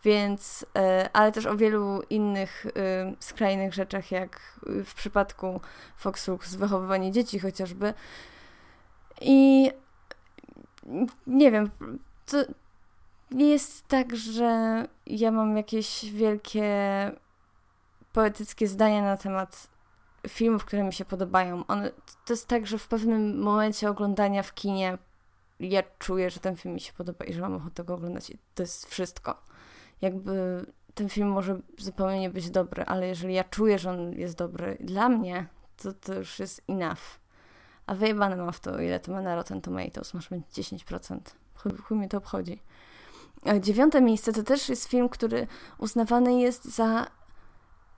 więc, 0.05 0.65
e, 0.77 1.09
ale 1.13 1.31
też 1.31 1.45
o 1.45 1.57
wielu 1.57 2.01
innych 2.09 2.65
e, 2.65 2.71
skrajnych 3.19 3.73
rzeczach, 3.73 4.11
jak 4.11 4.59
w 4.85 4.93
przypadku 4.93 5.61
Foxux, 5.97 6.55
wychowywanie 6.55 7.11
dzieci 7.11 7.39
chociażby. 7.39 7.93
I 9.21 9.71
nie 11.27 11.51
wiem, 11.51 11.69
to 12.25 12.37
nie 13.31 13.49
jest 13.49 13.87
tak, 13.87 14.15
że 14.15 14.83
ja 15.05 15.31
mam 15.31 15.57
jakieś 15.57 16.11
wielkie 16.11 16.71
poetyckie 18.13 18.67
zdania 18.67 19.01
na 19.01 19.17
temat 19.17 19.67
filmów, 20.27 20.65
które 20.65 20.83
mi 20.83 20.93
się 20.93 21.05
podobają. 21.05 21.65
One, 21.67 21.91
to 22.25 22.33
jest 22.33 22.47
tak, 22.47 22.67
że 22.67 22.77
w 22.77 22.87
pewnym 22.87 23.39
momencie 23.39 23.89
oglądania 23.89 24.43
w 24.43 24.53
kinie 24.53 24.97
ja 25.59 25.83
czuję, 25.99 26.29
że 26.29 26.39
ten 26.39 26.55
film 26.55 26.73
mi 26.73 26.81
się 26.81 26.93
podoba 26.93 27.25
i 27.25 27.33
że 27.33 27.41
mam 27.41 27.55
ochotę 27.55 27.83
go 27.83 27.93
oglądać. 27.93 28.29
I 28.29 28.37
to 28.55 28.63
jest 28.63 28.85
wszystko. 28.85 29.41
Jakby 30.01 30.65
ten 30.93 31.09
film 31.09 31.27
może 31.27 31.59
zupełnie 31.77 32.19
nie 32.19 32.29
być 32.29 32.49
dobry, 32.49 32.83
ale 32.85 33.07
jeżeli 33.07 33.33
ja 33.33 33.43
czuję, 33.43 33.79
że 33.79 33.91
on 33.91 34.13
jest 34.13 34.37
dobry 34.37 34.77
dla 34.79 35.09
mnie, 35.09 35.47
to 35.77 35.93
to 35.93 36.13
już 36.13 36.39
jest 36.39 36.61
enough. 36.67 37.19
A 37.87 37.95
wyjebane 37.95 38.35
mam 38.35 38.53
w 38.53 38.59
to, 38.59 38.79
ile 38.79 38.99
to 38.99 39.11
ma 39.11 39.21
na 39.21 39.35
Rotten 39.35 39.61
Tomatoes. 39.61 40.13
Masz 40.13 40.31
mieć 40.31 40.43
10%. 40.47 41.19
Chuj, 41.55 41.71
chuj 41.77 41.97
mnie 41.97 42.09
to 42.09 42.17
obchodzi. 42.17 42.59
Dziewiąte 43.59 44.01
miejsce 44.01 44.33
to 44.33 44.43
też 44.43 44.69
jest 44.69 44.85
film, 44.85 45.09
który 45.09 45.47
uznawany 45.77 46.39
jest 46.39 46.65
za 46.65 47.07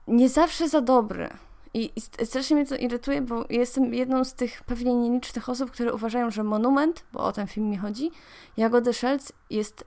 nie 0.08 0.28
zawsze 0.28 0.68
za 0.68 0.80
dobry. 0.80 1.28
I, 1.74 1.92
I 1.96 2.26
strasznie 2.26 2.56
mnie 2.56 2.66
to 2.66 2.76
irytuje, 2.76 3.22
bo 3.22 3.44
jestem 3.50 3.94
jedną 3.94 4.24
z 4.24 4.34
tych 4.34 4.62
pewnie 4.62 4.94
nielicznych 4.94 5.48
osób, 5.48 5.70
które 5.70 5.94
uważają, 5.94 6.30
że 6.30 6.44
Monument, 6.44 7.04
bo 7.12 7.20
o 7.24 7.32
ten 7.32 7.46
film 7.46 7.70
mi 7.70 7.76
chodzi, 7.76 8.10
Jagody 8.56 8.94
Szelc 8.94 9.32
jest 9.50 9.84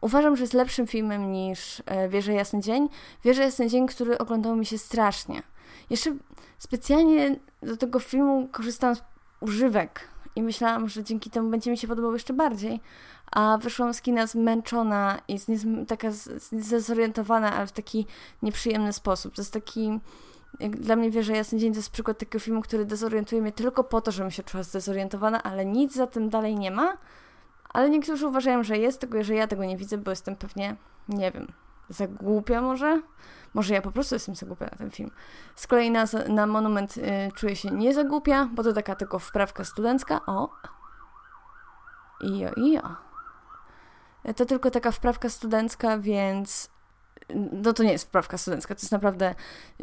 Uważam, 0.00 0.36
że 0.36 0.42
jest 0.42 0.54
lepszym 0.54 0.86
filmem 0.86 1.32
niż 1.32 1.82
e, 1.86 2.08
Wieża 2.08 2.32
Jasny 2.32 2.60
Dzień. 2.60 2.88
Wieża 3.24 3.42
Jasny 3.42 3.68
Dzień, 3.68 3.86
który 3.86 4.18
oglądał 4.18 4.56
mi 4.56 4.66
się 4.66 4.78
strasznie. 4.78 5.42
Jeszcze 5.90 6.16
specjalnie 6.58 7.36
do 7.62 7.76
tego 7.76 8.00
filmu 8.00 8.48
korzystałam 8.52 8.96
z 8.96 9.02
używek 9.40 10.08
i 10.36 10.42
myślałam, 10.42 10.88
że 10.88 11.04
dzięki 11.04 11.30
temu 11.30 11.50
będzie 11.50 11.70
mi 11.70 11.78
się 11.78 11.88
podobał 11.88 12.12
jeszcze 12.12 12.32
bardziej. 12.32 12.80
A 13.32 13.58
wyszłam 13.58 13.94
z 13.94 14.02
kina 14.02 14.26
zmęczona 14.26 15.20
i 15.28 15.38
taka 15.88 16.08
zdezorientowana, 16.52 17.52
ale 17.52 17.66
w 17.66 17.72
taki 17.72 18.06
nieprzyjemny 18.42 18.92
sposób. 18.92 19.34
To 19.34 19.42
jest 19.42 19.52
taki 19.52 20.00
dla 20.60 20.96
mnie 20.96 21.10
Wieża 21.10 21.36
Jasny 21.36 21.58
Dzień 21.58 21.72
to 21.72 21.78
jest 21.78 21.90
przykład 21.90 22.18
takiego 22.18 22.38
filmu, 22.38 22.62
który 22.62 22.84
dezorientuje 22.84 23.42
mnie 23.42 23.52
tylko 23.52 23.84
po 23.84 24.00
to, 24.00 24.12
żebym 24.12 24.30
się 24.30 24.42
czuła 24.42 24.62
zdezorientowana, 24.62 25.42
ale 25.42 25.64
nic 25.64 25.94
za 25.94 26.06
tym 26.06 26.28
dalej 26.28 26.56
nie 26.56 26.70
ma. 26.70 26.96
Ale 27.68 27.90
niektórzy 27.90 28.26
uważają, 28.26 28.62
że 28.62 28.78
jest, 28.78 29.00
tylko 29.00 29.24
że 29.24 29.34
ja 29.34 29.46
tego 29.46 29.64
nie 29.64 29.76
widzę, 29.76 29.98
bo 29.98 30.10
jestem 30.10 30.36
pewnie, 30.36 30.76
nie 31.08 31.32
wiem, 31.32 31.52
za 31.88 32.06
głupia 32.06 32.60
może? 32.60 33.02
Może 33.54 33.74
ja 33.74 33.82
po 33.82 33.92
prostu 33.92 34.14
jestem 34.14 34.34
za 34.34 34.46
głupia 34.46 34.64
na 34.64 34.76
ten 34.76 34.90
film. 34.90 35.10
Z 35.54 35.66
kolei 35.66 35.90
na, 35.90 36.04
na 36.28 36.46
Monument 36.46 36.96
y, 36.96 37.02
czuję 37.34 37.56
się 37.56 37.70
nie 37.70 37.94
za 37.94 38.04
głupia, 38.04 38.48
bo 38.52 38.62
to 38.62 38.72
taka 38.72 38.94
tylko 38.94 39.18
wprawka 39.18 39.64
studencka. 39.64 40.20
O! 40.26 40.50
Ijo, 42.20 42.50
ijo. 42.56 42.96
To 44.36 44.46
tylko 44.46 44.70
taka 44.70 44.90
wprawka 44.90 45.28
studencka, 45.28 45.98
więc 45.98 46.70
no 47.52 47.72
to 47.72 47.82
nie 47.82 47.92
jest 47.92 48.04
wprawka 48.04 48.38
studencka, 48.38 48.74
to 48.74 48.80
jest 48.80 48.92
naprawdę 48.92 49.34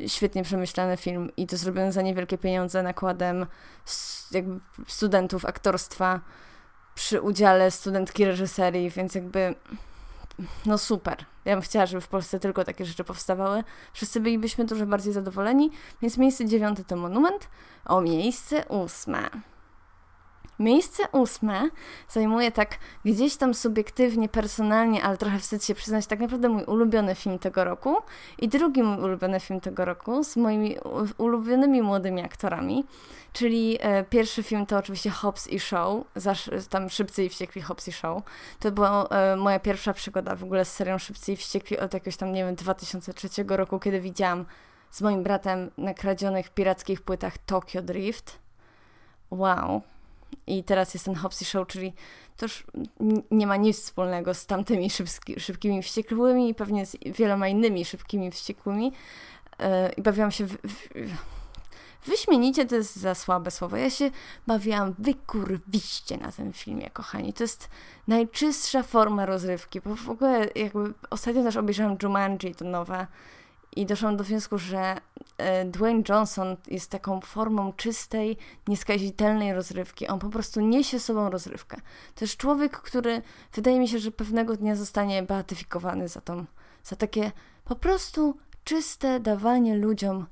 świetnie 0.08 0.44
przemyślany 0.44 0.98
film 0.98 1.32
i 1.38 1.48
to 1.48 1.58
zrobione 1.58 1.92
za 1.92 2.02
niewielkie 2.02 2.38
pieniądze 2.38 2.84
nakładem 2.84 3.46
jakby 4.32 4.60
studentów 4.88 5.46
aktorstwa 5.46 6.20
przy 6.96 7.22
udziale 7.22 7.72
studentki 7.72 8.26
reżyserii, 8.26 8.90
więc 8.90 9.16
jakby 9.16 9.56
no 10.66 10.78
super. 10.78 11.26
Ja 11.46 11.56
bym 11.56 11.62
chciała, 11.62 11.86
żeby 11.86 12.02
w 12.02 12.08
Polsce 12.08 12.40
tylko 12.40 12.64
takie 12.64 12.86
rzeczy 12.86 13.04
powstawały. 13.04 13.64
Wszyscy 13.94 14.20
bylibyśmy 14.20 14.66
dużo 14.66 14.86
bardziej 14.86 15.14
zadowoleni, 15.14 15.72
więc 16.02 16.18
miejsce 16.18 16.46
dziewiąte 16.46 16.84
to 16.84 16.96
monument, 16.96 17.48
o 17.86 18.02
miejsce 18.02 18.66
ósme. 18.66 19.30
Miejsce 20.60 21.04
ósme 21.12 21.70
zajmuje 22.10 22.52
tak 22.52 22.78
gdzieś 23.06 23.36
tam 23.36 23.54
subiektywnie, 23.54 24.30
personalnie, 24.30 25.04
ale 25.04 25.18
trochę 25.18 25.40
wstyd 25.40 25.66
się 25.66 25.76
przyznać, 25.76 26.08
tak 26.08 26.20
naprawdę 26.20 26.50
mój 26.50 26.64
ulubiony 26.64 27.16
film 27.16 27.40
tego 27.40 27.64
roku 27.64 27.96
i 28.40 28.48
drugi 28.48 28.84
mój 28.84 29.04
ulubiony 29.04 29.40
film 29.40 29.62
tego 29.62 29.86
roku 29.86 30.24
z 30.24 30.36
moimi 30.36 30.76
ulubionymi 31.18 31.82
młodymi 31.82 32.22
aktorami, 32.22 32.86
czyli 33.34 33.78
e, 33.82 34.04
pierwszy 34.04 34.44
film 34.44 34.66
to 34.66 34.78
oczywiście 34.78 35.10
Hobbs 35.10 35.48
i 35.48 35.60
Show, 35.60 36.04
zaś, 36.16 36.50
tam 36.70 36.90
Szybcy 36.90 37.24
i 37.24 37.30
Wściekli 37.30 37.62
Hobbs 37.62 37.88
i 37.88 37.92
Show. 37.92 38.24
To 38.60 38.72
była 38.72 39.08
e, 39.08 39.36
moja 39.36 39.60
pierwsza 39.60 39.94
przygoda 39.94 40.36
w 40.36 40.44
ogóle 40.44 40.66
z 40.66 40.74
serią 40.74 40.98
Szybcy 40.98 41.32
i 41.32 41.36
Wściekli 41.36 41.80
od 41.80 41.94
jakiegoś 41.94 42.18
tam, 42.18 42.32
nie 42.32 42.46
wiem, 42.46 42.56
2003 42.56 43.30
roku, 43.48 43.80
kiedy 43.80 44.02
widziałam 44.02 44.46
z 44.92 45.02
moim 45.02 45.24
bratem 45.24 45.72
na 45.78 45.94
kradzionych 45.94 46.50
pirackich 46.50 47.02
płytach 47.02 47.38
Tokyo 47.38 47.82
Drift. 47.82 48.40
Wow, 49.32 49.82
i 50.48 50.64
teraz 50.64 50.94
jest 50.94 51.06
ten 51.06 51.16
Hopsy 51.16 51.46
Show, 51.46 51.68
czyli 51.68 51.94
to 52.38 52.46
już 52.46 52.64
nie 53.32 53.48
ma 53.48 53.56
nic 53.56 53.82
wspólnego 53.82 54.34
z 54.34 54.46
tamtymi 54.46 54.90
szybki, 54.90 55.40
szybkimi 55.40 55.84
wściekłymi 55.84 56.50
i 56.50 56.56
pewnie 56.56 56.86
z 56.86 56.98
wieloma 57.06 57.48
innymi 57.48 57.86
szybkimi 57.86 58.32
wściekłymi. 58.32 58.92
Yy, 59.60 59.66
I 59.98 60.02
bawiłam 60.02 60.32
się 60.32 60.46
w, 60.46 60.58
w, 60.64 60.88
Wyśmienicie 62.06 62.66
to 62.66 62.76
jest 62.76 62.96
za 62.96 63.16
słabe 63.16 63.52
słowo. 63.52 63.78
Ja 63.78 63.90
się 63.90 64.12
bawiłam 64.48 64.96
wykurwiście 65.00 66.18
na 66.18 66.32
tym 66.32 66.54
filmie, 66.54 66.90
kochani. 66.90 67.34
To 67.34 67.44
jest 67.44 67.70
najczystsza 68.08 68.84
forma 68.84 69.26
rozrywki, 69.26 69.82
bo 69.82 69.96
w 69.96 70.10
ogóle 70.10 70.48
jakby 70.56 70.94
ostatnio 71.10 71.44
też 71.44 71.58
obejrzałam 71.58 71.98
Jumanji, 72.04 72.56
to 72.56 72.66
nowe 72.66 73.08
i 73.76 73.86
doszłam 73.86 74.18
do 74.18 74.24
wniosku, 74.24 74.58
że 74.58 74.98
e, 75.38 75.66
Dwayne 75.66 76.04
Johnson 76.10 76.58
jest 76.68 76.92
taką 76.92 77.22
formą 77.22 77.74
czystej, 77.74 78.38
nieskazitelnej 78.68 79.54
rozrywki. 79.54 80.08
On 80.08 80.20
po 80.20 80.30
prostu 80.30 80.62
niesie 80.62 81.00
sobą 81.00 81.30
rozrywkę. 81.30 81.78
To 82.16 82.26
jest 82.26 82.38
człowiek, 82.38 82.78
który 82.78 83.22
wydaje 83.54 83.80
mi 83.80 83.88
się, 83.88 84.00
że 84.00 84.12
pewnego 84.12 84.56
dnia 84.58 84.76
zostanie 84.76 85.24
beatyfikowany 85.24 86.08
za, 86.08 86.22
tą, 86.22 86.46
za 86.84 86.96
takie 86.96 87.32
po 87.66 87.76
prostu 87.76 88.38
czyste 88.64 89.20
dawanie 89.20 89.76
ludziom 89.76 90.26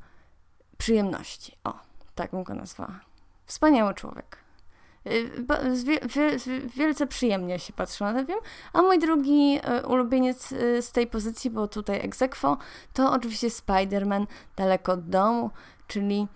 przyjemności. 0.78 1.58
O, 1.64 1.74
tak 2.16 2.32
bym 2.32 2.44
go 2.44 2.54
nazwała. 2.54 3.00
Wspaniały 3.46 3.94
człowiek. 3.94 4.43
Y, 5.08 6.70
wielce 6.76 7.08
przyjemnie 7.08 7.60
się 7.60 7.74
patrzyła 7.74 8.14
na 8.14 8.26
film. 8.26 8.40
A 8.74 8.82
mój 8.82 9.00
drugi 9.00 9.60
y, 9.84 9.88
ulubieniec 9.88 10.52
y, 10.52 10.82
z 10.82 10.92
tej 10.92 11.08
pozycji, 11.08 11.50
bo 11.50 11.68
tutaj 11.68 12.06
egzekwo, 12.06 12.58
to 12.94 13.12
oczywiście 13.12 13.48
Spider-Man 13.48 14.26
Daleko 14.56 14.92
od 14.92 15.10
domu, 15.10 15.50
czyli 15.88 16.28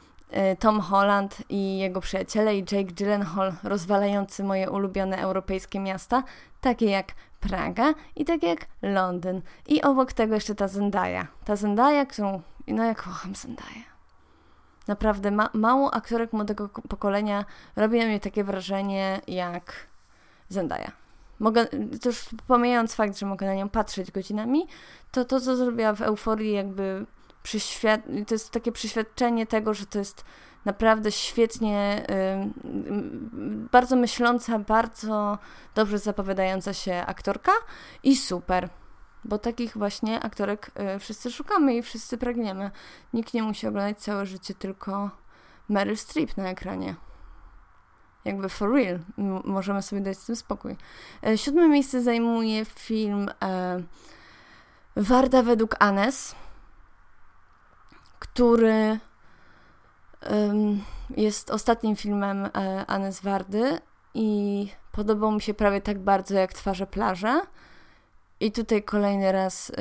Tom 0.59 0.81
Holland 0.81 1.37
i 1.49 1.77
jego 1.77 2.01
przyjaciele 2.01 2.57
i 2.57 2.59
Jake 2.59 2.93
Gyllenhaal 2.93 3.53
rozwalający 3.63 4.43
moje 4.43 4.71
ulubione 4.71 5.17
europejskie 5.17 5.79
miasta, 5.79 6.23
takie 6.61 6.85
jak 6.85 7.07
Praga 7.39 7.93
i 8.15 8.25
takie 8.25 8.47
jak 8.47 8.65
Londyn. 8.81 9.41
I 9.67 9.81
obok 9.81 10.13
tego 10.13 10.35
jeszcze 10.35 10.55
ta 10.55 10.67
Zendaya. 10.67 11.27
Ta 11.45 11.55
Zendaya, 11.55 12.05
którą... 12.05 12.41
No 12.67 12.83
ja 12.83 12.95
kocham 12.95 13.35
Zendaya. 13.35 13.96
Naprawdę 14.87 15.31
ma, 15.31 15.49
mało 15.53 15.93
aktorek 15.93 16.33
młodego 16.33 16.69
pokolenia 16.69 17.45
robi 17.75 17.99
na 17.99 18.05
mnie 18.05 18.19
takie 18.19 18.43
wrażenie 18.43 19.21
jak 19.27 19.73
Zendaya. 20.49 20.91
Mogę, 21.39 21.65
to 22.01 22.09
już 22.09 22.25
pomijając 22.47 22.95
fakt, 22.95 23.17
że 23.17 23.25
mogę 23.25 23.47
na 23.47 23.53
nią 23.53 23.69
patrzeć 23.69 24.11
godzinami, 24.11 24.67
to 25.11 25.25
to, 25.25 25.41
co 25.41 25.55
zrobiła 25.55 25.93
w 25.93 26.01
Euforii, 26.01 26.53
jakby 26.53 27.05
to 28.27 28.35
jest 28.35 28.51
takie 28.51 28.71
przyświadczenie 28.71 29.45
tego, 29.45 29.73
że 29.73 29.85
to 29.85 29.99
jest 29.99 30.25
naprawdę 30.65 31.11
świetnie, 31.11 32.05
yy, 32.63 32.83
bardzo 33.71 33.95
myśląca, 33.95 34.59
bardzo 34.59 35.37
dobrze 35.75 35.99
zapowiadająca 35.99 36.73
się 36.73 37.03
aktorka 37.07 37.51
i 38.03 38.15
super 38.15 38.69
bo 39.23 39.37
takich 39.37 39.77
właśnie 39.77 40.19
aktorek 40.19 40.71
y, 40.95 40.99
wszyscy 40.99 41.31
szukamy 41.31 41.75
i 41.75 41.81
wszyscy 41.81 42.17
pragniemy. 42.17 42.71
Nikt 43.13 43.33
nie 43.33 43.43
musi 43.43 43.67
oglądać 43.67 43.97
całe 43.99 44.25
życie 44.25 44.53
tylko 44.53 45.09
Meryl 45.69 45.97
Streep 45.97 46.37
na 46.37 46.49
ekranie. 46.49 46.95
Jakby 48.25 48.49
for 48.49 48.73
real. 48.73 48.99
Możemy 49.43 49.81
sobie 49.81 50.01
dać 50.01 50.17
z 50.17 50.25
tym 50.25 50.35
spokój. 50.35 50.75
E, 51.23 51.37
siódme 51.37 51.67
miejsce 51.67 52.01
zajmuje 52.01 52.65
film 52.65 53.29
e, 53.43 53.83
Warda 54.95 55.43
według 55.43 55.75
Anes, 55.79 56.35
który 58.19 58.99
jest 61.09 61.49
ostatnim 61.49 61.95
filmem 61.95 62.45
e, 62.45 62.85
Anes 62.87 63.21
Wardy 63.21 63.79
i 64.13 64.69
podobał 64.91 65.31
mi 65.31 65.41
się 65.41 65.53
prawie 65.53 65.81
tak 65.81 65.99
bardzo 65.99 66.35
jak 66.35 66.53
Twarze 66.53 66.87
plaże. 66.87 67.41
I 68.39 68.51
tutaj 68.51 68.83
kolejny 68.83 69.31
raz 69.31 69.71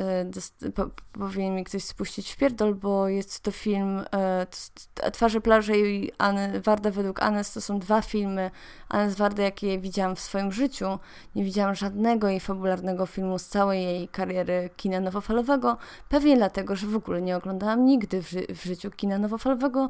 y, 0.63 0.71
po, 0.71 0.89
powinien 1.13 1.55
mi 1.55 1.63
ktoś 1.63 1.83
spuścić 1.83 2.31
w 2.31 2.37
pierdol, 2.37 2.75
bo 2.75 3.07
jest 3.07 3.39
to 3.39 3.51
film 3.51 3.99
y, 3.99 5.11
Twarze 5.11 5.41
plaże 5.41 5.77
i 5.77 6.11
Anny, 6.17 6.61
Warda 6.61 6.91
według 6.91 7.23
Anes 7.23 7.53
to 7.53 7.61
są 7.61 7.79
dwa 7.79 8.01
filmy 8.01 8.51
Anes 8.89 9.15
Warda, 9.15 9.43
jakie 9.43 9.79
widziałam 9.79 10.15
w 10.15 10.19
swoim 10.19 10.51
życiu. 10.51 10.99
Nie 11.35 11.43
widziałam 11.43 11.75
żadnego 11.75 12.27
jej 12.27 12.39
fabularnego 12.39 13.05
filmu 13.05 13.39
z 13.39 13.47
całej 13.47 13.83
jej 13.83 14.07
kariery 14.07 14.69
kina 14.77 14.99
nowofalowego. 14.99 15.77
Pewnie 16.09 16.37
dlatego, 16.37 16.75
że 16.75 16.87
w 16.87 16.95
ogóle 16.95 17.21
nie 17.21 17.37
oglądałam 17.37 17.85
nigdy 17.85 18.23
w, 18.23 18.29
ży 18.29 18.45
w 18.55 18.63
życiu 18.63 18.91
kina 18.91 19.17
nowofalowego 19.17 19.89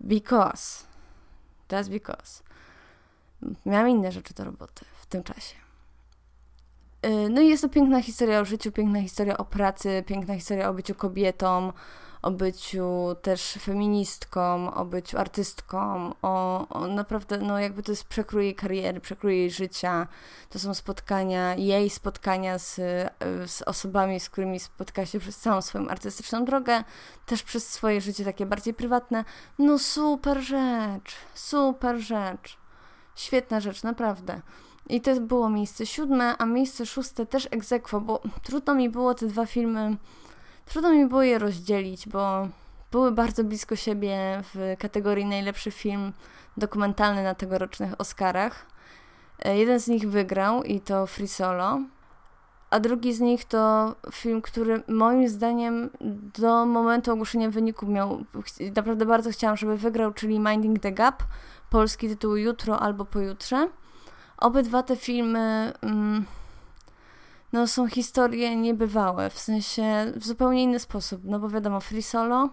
because. 0.00 0.84
That's 1.68 1.88
because. 1.88 2.42
Miałam 3.66 3.88
inne 3.88 4.12
rzeczy 4.12 4.34
do 4.34 4.44
roboty 4.44 4.84
w 5.00 5.06
tym 5.06 5.22
czasie. 5.22 5.63
Y, 7.04 7.30
no 7.30 7.40
i 7.40 7.48
jest 7.48 7.62
to 7.62 7.68
piękna 7.68 8.02
historia 8.02 8.40
o 8.40 8.44
życiu, 8.44 8.72
piękna 8.72 9.02
historia 9.02 9.36
o 9.36 9.44
pracy, 9.44 10.04
piękna 10.06 10.34
historia 10.34 10.68
o 10.68 10.74
byciu 10.74 10.94
kobietą, 10.94 11.72
o 12.22 12.30
byciu 12.30 13.16
też 13.22 13.58
feministką, 13.60 14.74
o 14.74 14.84
byciu 14.84 15.18
artystką, 15.18 16.12
o, 16.22 16.68
o, 16.68 16.86
naprawdę, 16.86 17.38
no 17.38 17.58
jakby 17.58 17.82
to 17.82 17.92
jest 17.92 18.04
przekrój 18.04 18.44
jej 18.44 18.54
kariery, 18.54 19.00
przekrój 19.00 19.38
jej 19.38 19.50
życia. 19.50 20.06
To 20.50 20.58
są 20.58 20.74
spotkania, 20.74 21.54
jej 21.54 21.90
spotkania 21.90 22.58
z, 22.58 22.78
y, 22.78 23.10
z 23.46 23.62
osobami, 23.62 24.20
z 24.20 24.30
którymi 24.30 24.60
spotka 24.60 25.06
się 25.06 25.18
przez 25.18 25.38
całą 25.38 25.62
swoją 25.62 25.88
artystyczną 25.88 26.44
drogę, 26.44 26.84
też 27.26 27.42
przez 27.42 27.68
swoje 27.68 28.00
życie 28.00 28.24
takie 28.24 28.46
bardziej 28.46 28.74
prywatne. 28.74 29.24
No 29.58 29.78
super 29.78 30.40
rzecz, 30.40 31.16
super 31.34 31.98
rzecz. 31.98 32.58
Świetna 33.16 33.60
rzecz, 33.60 33.82
naprawdę. 33.82 34.40
I 34.88 35.00
to 35.00 35.20
było 35.20 35.50
miejsce 35.50 35.86
siódme, 35.86 36.34
a 36.38 36.46
miejsce 36.46 36.86
szóste 36.86 37.26
też 37.26 37.48
egzekwo, 37.50 38.00
bo 38.00 38.20
trudno 38.42 38.74
mi 38.74 38.90
było 38.90 39.14
te 39.14 39.26
dwa 39.26 39.46
filmy, 39.46 39.96
trudno 40.66 40.90
mi 40.90 41.06
było 41.06 41.22
je 41.22 41.38
rozdzielić, 41.38 42.08
bo 42.08 42.48
były 42.92 43.12
bardzo 43.12 43.44
blisko 43.44 43.76
siebie 43.76 44.42
w 44.54 44.74
kategorii 44.78 45.26
najlepszy 45.26 45.70
film 45.70 46.12
dokumentalny 46.56 47.22
na 47.22 47.34
tegorocznych 47.34 48.00
Oscarach. 48.00 48.66
E, 49.38 49.58
jeden 49.58 49.80
z 49.80 49.88
nich 49.88 50.10
wygrał 50.10 50.62
i 50.62 50.80
to 50.80 51.06
Free 51.06 51.28
Solo, 51.28 51.80
a 52.70 52.80
drugi 52.80 53.12
z 53.12 53.20
nich 53.20 53.44
to 53.44 53.94
film, 54.12 54.42
który 54.42 54.82
moim 54.88 55.28
zdaniem 55.28 55.90
do 56.38 56.66
momentu 56.66 57.12
ogłoszenia 57.12 57.50
wyniku 57.50 57.86
miał, 57.86 58.24
naprawdę 58.76 59.06
bardzo 59.06 59.30
chciałam, 59.30 59.56
żeby 59.56 59.76
wygrał, 59.76 60.12
czyli 60.12 60.40
Minding 60.40 60.78
the 60.78 60.92
Gap, 60.92 61.22
polski 61.70 62.08
tytuł 62.08 62.36
Jutro 62.36 62.80
albo 62.80 63.04
Pojutrze. 63.04 63.68
Obydwa 64.38 64.82
te 64.82 64.96
filmy 64.96 65.72
mm, 65.82 66.24
no, 67.52 67.66
są 67.66 67.88
historie 67.88 68.56
niebywałe, 68.56 69.30
w 69.30 69.38
sensie 69.38 70.12
w 70.16 70.26
zupełnie 70.26 70.62
inny 70.62 70.78
sposób. 70.78 71.20
No 71.24 71.38
bo 71.38 71.48
wiadomo, 71.48 71.80
Free 71.80 72.02
Solo, 72.02 72.48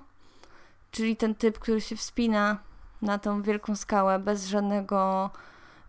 czyli 0.92 1.16
ten 1.16 1.36
typ, 1.36 1.60
który 1.60 1.82
się 1.82 1.96
wspina 1.96 2.58
na 3.02 3.20
tą 3.20 3.42
wielką 3.42 3.76
skałę 3.76 4.20
bez 4.20 4.48
żadnego 4.48 5.30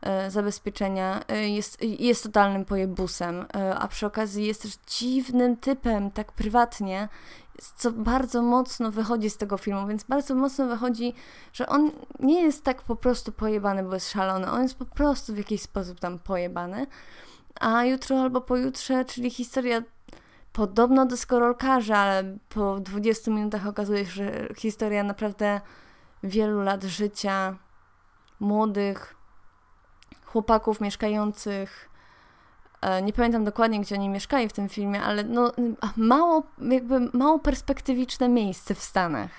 e, 0.00 0.30
zabezpieczenia, 0.30 1.20
e, 1.28 1.48
jest, 1.48 1.82
jest 1.82 2.22
totalnym 2.22 2.64
pojebusem, 2.64 3.46
e, 3.54 3.74
a 3.74 3.88
przy 3.88 4.06
okazji 4.06 4.46
jest 4.46 4.62
też 4.62 4.72
dziwnym 4.86 5.56
typem, 5.56 6.10
tak 6.10 6.32
prywatnie, 6.32 7.08
co 7.76 7.92
bardzo 7.92 8.42
mocno 8.42 8.90
wychodzi 8.90 9.30
z 9.30 9.36
tego 9.36 9.58
filmu, 9.58 9.86
więc 9.86 10.04
bardzo 10.04 10.34
mocno 10.34 10.66
wychodzi, 10.66 11.14
że 11.52 11.66
on 11.66 11.90
nie 12.20 12.42
jest 12.42 12.64
tak 12.64 12.82
po 12.82 12.96
prostu 12.96 13.32
pojebany, 13.32 13.82
bo 13.82 13.94
jest 13.94 14.10
szalony, 14.10 14.50
on 14.50 14.62
jest 14.62 14.74
po 14.78 14.84
prostu 14.84 15.34
w 15.34 15.38
jakiś 15.38 15.62
sposób 15.62 16.00
tam 16.00 16.18
pojebany. 16.18 16.86
A 17.60 17.84
jutro 17.84 18.20
albo 18.20 18.40
pojutrze, 18.40 19.04
czyli 19.04 19.30
historia 19.30 19.82
podobno 20.52 21.06
deskorolkarza, 21.06 21.98
ale 21.98 22.38
po 22.48 22.80
20 22.80 23.30
minutach 23.30 23.66
okazuje 23.66 24.06
się, 24.06 24.10
że 24.10 24.48
historia 24.56 25.04
naprawdę 25.04 25.60
wielu 26.22 26.62
lat 26.62 26.84
życia 26.84 27.56
młodych 28.40 29.14
chłopaków 30.24 30.80
mieszkających 30.80 31.91
nie 33.02 33.12
pamiętam 33.12 33.44
dokładnie, 33.44 33.80
gdzie 33.80 33.94
oni 33.94 34.08
mieszkali 34.08 34.48
w 34.48 34.52
tym 34.52 34.68
filmie, 34.68 35.02
ale 35.02 35.24
no, 35.24 35.52
mało, 35.96 36.42
jakby 36.58 37.00
mało 37.12 37.38
perspektywiczne 37.38 38.28
miejsce 38.28 38.74
w 38.74 38.82
Stanach. 38.82 39.30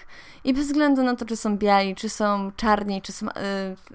I 0.44 0.54
bez 0.54 0.68
względu 0.68 1.04
na 1.04 1.16
to, 1.16 1.26
czy 1.26 1.38
są 1.38 1.58
biali, 1.58 1.96
czy 1.96 2.10
są 2.10 2.52
czarni, 2.56 3.02
czy 3.02 3.12
są 3.12 3.28
y, 3.28 3.32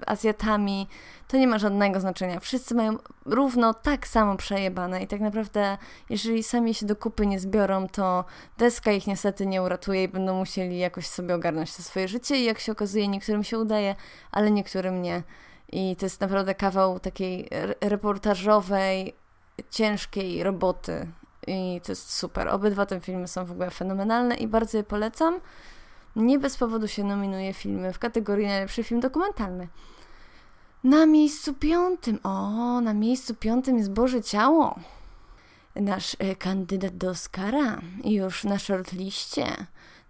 Azjatami, 0.05 0.87
to 1.27 1.37
nie 1.37 1.47
ma 1.47 1.57
żadnego 1.57 1.99
znaczenia. 1.99 2.39
Wszyscy 2.39 2.75
mają 2.75 2.97
równo 3.25 3.73
tak 3.73 4.07
samo 4.07 4.35
przejebane 4.35 5.03
i 5.03 5.07
tak 5.07 5.21
naprawdę, 5.21 5.77
jeżeli 6.09 6.43
sami 6.43 6.73
się 6.73 6.85
do 6.85 6.95
kupy 6.95 7.27
nie 7.27 7.39
zbiorą, 7.39 7.87
to 7.87 8.25
deska 8.57 8.91
ich 8.91 9.07
niestety 9.07 9.45
nie 9.45 9.61
uratuje 9.61 10.03
i 10.03 10.07
będą 10.07 10.35
musieli 10.35 10.79
jakoś 10.79 11.07
sobie 11.07 11.35
ogarnąć 11.35 11.75
to 11.75 11.83
swoje 11.83 12.07
życie 12.07 12.37
i 12.37 12.43
jak 12.43 12.59
się 12.59 12.71
okazuje, 12.71 13.07
niektórym 13.07 13.43
się 13.43 13.59
udaje, 13.59 13.95
ale 14.31 14.51
niektórym 14.51 15.01
nie. 15.01 15.23
I 15.71 15.95
to 15.95 16.05
jest 16.05 16.21
naprawdę 16.21 16.55
kawał 16.55 16.99
takiej 16.99 17.49
reportażowej, 17.81 19.15
ciężkiej 19.69 20.43
roboty 20.43 21.07
i 21.47 21.81
to 21.83 21.91
jest 21.91 22.13
super. 22.13 22.47
Obydwa 22.47 22.85
te 22.85 22.99
filmy 22.99 23.27
są 23.27 23.45
w 23.45 23.51
ogóle 23.51 23.71
fenomenalne 23.71 24.35
i 24.35 24.47
bardzo 24.47 24.77
je 24.77 24.83
polecam. 24.83 25.39
Nie 26.15 26.39
bez 26.39 26.57
powodu 26.57 26.87
się 26.87 27.03
nominuje 27.03 27.53
filmy 27.53 27.93
w 27.93 27.99
kategorii 27.99 28.47
najlepszy 28.47 28.83
film 28.83 28.99
dokumentalny. 28.99 29.67
Na 30.83 31.05
miejscu 31.05 31.53
piątym, 31.53 32.19
o, 32.23 32.81
na 32.81 32.93
miejscu 32.93 33.35
piątym 33.35 33.77
jest 33.77 33.91
Boże 33.91 34.21
Ciało. 34.21 34.79
Nasz 35.75 36.15
e, 36.19 36.35
kandydat 36.35 36.97
do 36.97 37.09
Oscara 37.09 37.81
już 38.03 38.43
na 38.43 38.59
shortliście, 38.59 39.45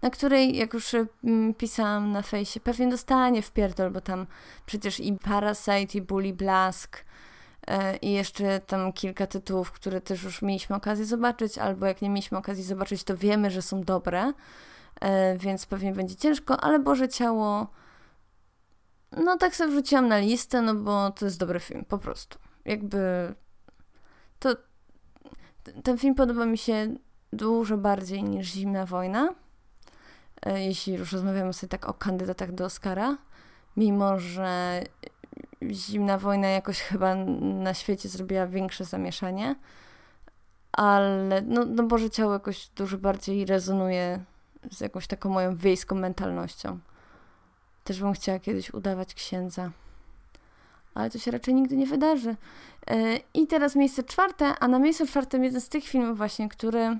na 0.02 0.10
której, 0.10 0.56
jak 0.56 0.74
już 0.74 0.94
e, 0.94 1.06
pisałam 1.58 2.12
na 2.12 2.22
fejsie, 2.22 2.60
pewnie 2.60 2.88
dostanie 2.88 3.42
w 3.42 3.52
pierdol, 3.52 3.90
bo 3.90 4.00
tam 4.00 4.26
przecież 4.66 5.00
i 5.00 5.12
Parasite, 5.12 5.98
i 5.98 6.02
Bully 6.02 6.32
Blask, 6.32 7.04
i 8.02 8.12
jeszcze 8.12 8.60
tam 8.60 8.92
kilka 8.92 9.26
tytułów, 9.26 9.72
które 9.72 10.00
też 10.00 10.22
już 10.22 10.42
mieliśmy 10.42 10.76
okazję 10.76 11.04
zobaczyć, 11.04 11.58
albo 11.58 11.86
jak 11.86 12.02
nie 12.02 12.10
mieliśmy 12.10 12.38
okazji 12.38 12.64
zobaczyć, 12.64 13.04
to 13.04 13.16
wiemy, 13.16 13.50
że 13.50 13.62
są 13.62 13.82
dobre, 13.82 14.32
e, 15.00 15.38
więc 15.38 15.66
pewnie 15.66 15.92
będzie 15.92 16.16
ciężko, 16.16 16.60
ale 16.60 16.78
Boże 16.78 17.08
Ciało, 17.08 17.66
no 19.12 19.38
tak 19.38 19.56
sobie 19.56 19.70
wrzuciłam 19.70 20.08
na 20.08 20.18
listę, 20.18 20.62
no 20.62 20.74
bo 20.74 21.10
to 21.10 21.24
jest 21.24 21.38
dobry 21.38 21.60
film, 21.60 21.84
po 21.84 21.98
prostu. 21.98 22.38
Jakby 22.64 23.34
to 24.38 24.56
ten 25.82 25.98
film 25.98 26.14
podoba 26.14 26.46
mi 26.46 26.58
się 26.58 26.94
dużo 27.32 27.76
bardziej 27.76 28.22
niż 28.22 28.46
Zimna 28.46 28.86
Wojna, 28.86 29.34
e, 30.46 30.64
jeśli 30.64 30.94
już 30.94 31.12
rozmawiamy 31.12 31.52
sobie 31.52 31.68
tak 31.68 31.88
o 31.88 31.94
kandydatach 31.94 32.52
do 32.52 32.64
Oscara, 32.64 33.18
mimo 33.76 34.18
że 34.18 34.82
zimna 35.70 36.18
wojna 36.18 36.48
jakoś 36.48 36.80
chyba 36.90 37.14
na 37.40 37.74
świecie 37.74 38.08
zrobiła 38.08 38.46
większe 38.46 38.84
zamieszanie, 38.84 39.56
ale 40.72 41.42
no, 41.46 41.64
no 41.64 41.82
Boże 41.82 42.10
Ciało 42.10 42.32
jakoś 42.32 42.68
dużo 42.68 42.98
bardziej 42.98 43.44
rezonuje 43.44 44.24
z 44.70 44.80
jakąś 44.80 45.06
taką 45.06 45.28
moją 45.28 45.56
wiejską 45.56 45.96
mentalnością. 45.96 46.78
Też 47.84 48.00
bym 48.00 48.12
chciała 48.12 48.38
kiedyś 48.38 48.74
udawać 48.74 49.14
księdza. 49.14 49.70
Ale 50.94 51.10
to 51.10 51.18
się 51.18 51.30
raczej 51.30 51.54
nigdy 51.54 51.76
nie 51.76 51.86
wydarzy. 51.86 52.36
E, 52.86 53.16
I 53.34 53.46
teraz 53.46 53.76
miejsce 53.76 54.02
czwarte, 54.02 54.54
a 54.58 54.68
na 54.68 54.78
miejscu 54.78 55.06
czwartym 55.06 55.44
jeden 55.44 55.60
z 55.60 55.68
tych 55.68 55.84
filmów 55.84 56.16
właśnie, 56.16 56.48
który 56.48 56.98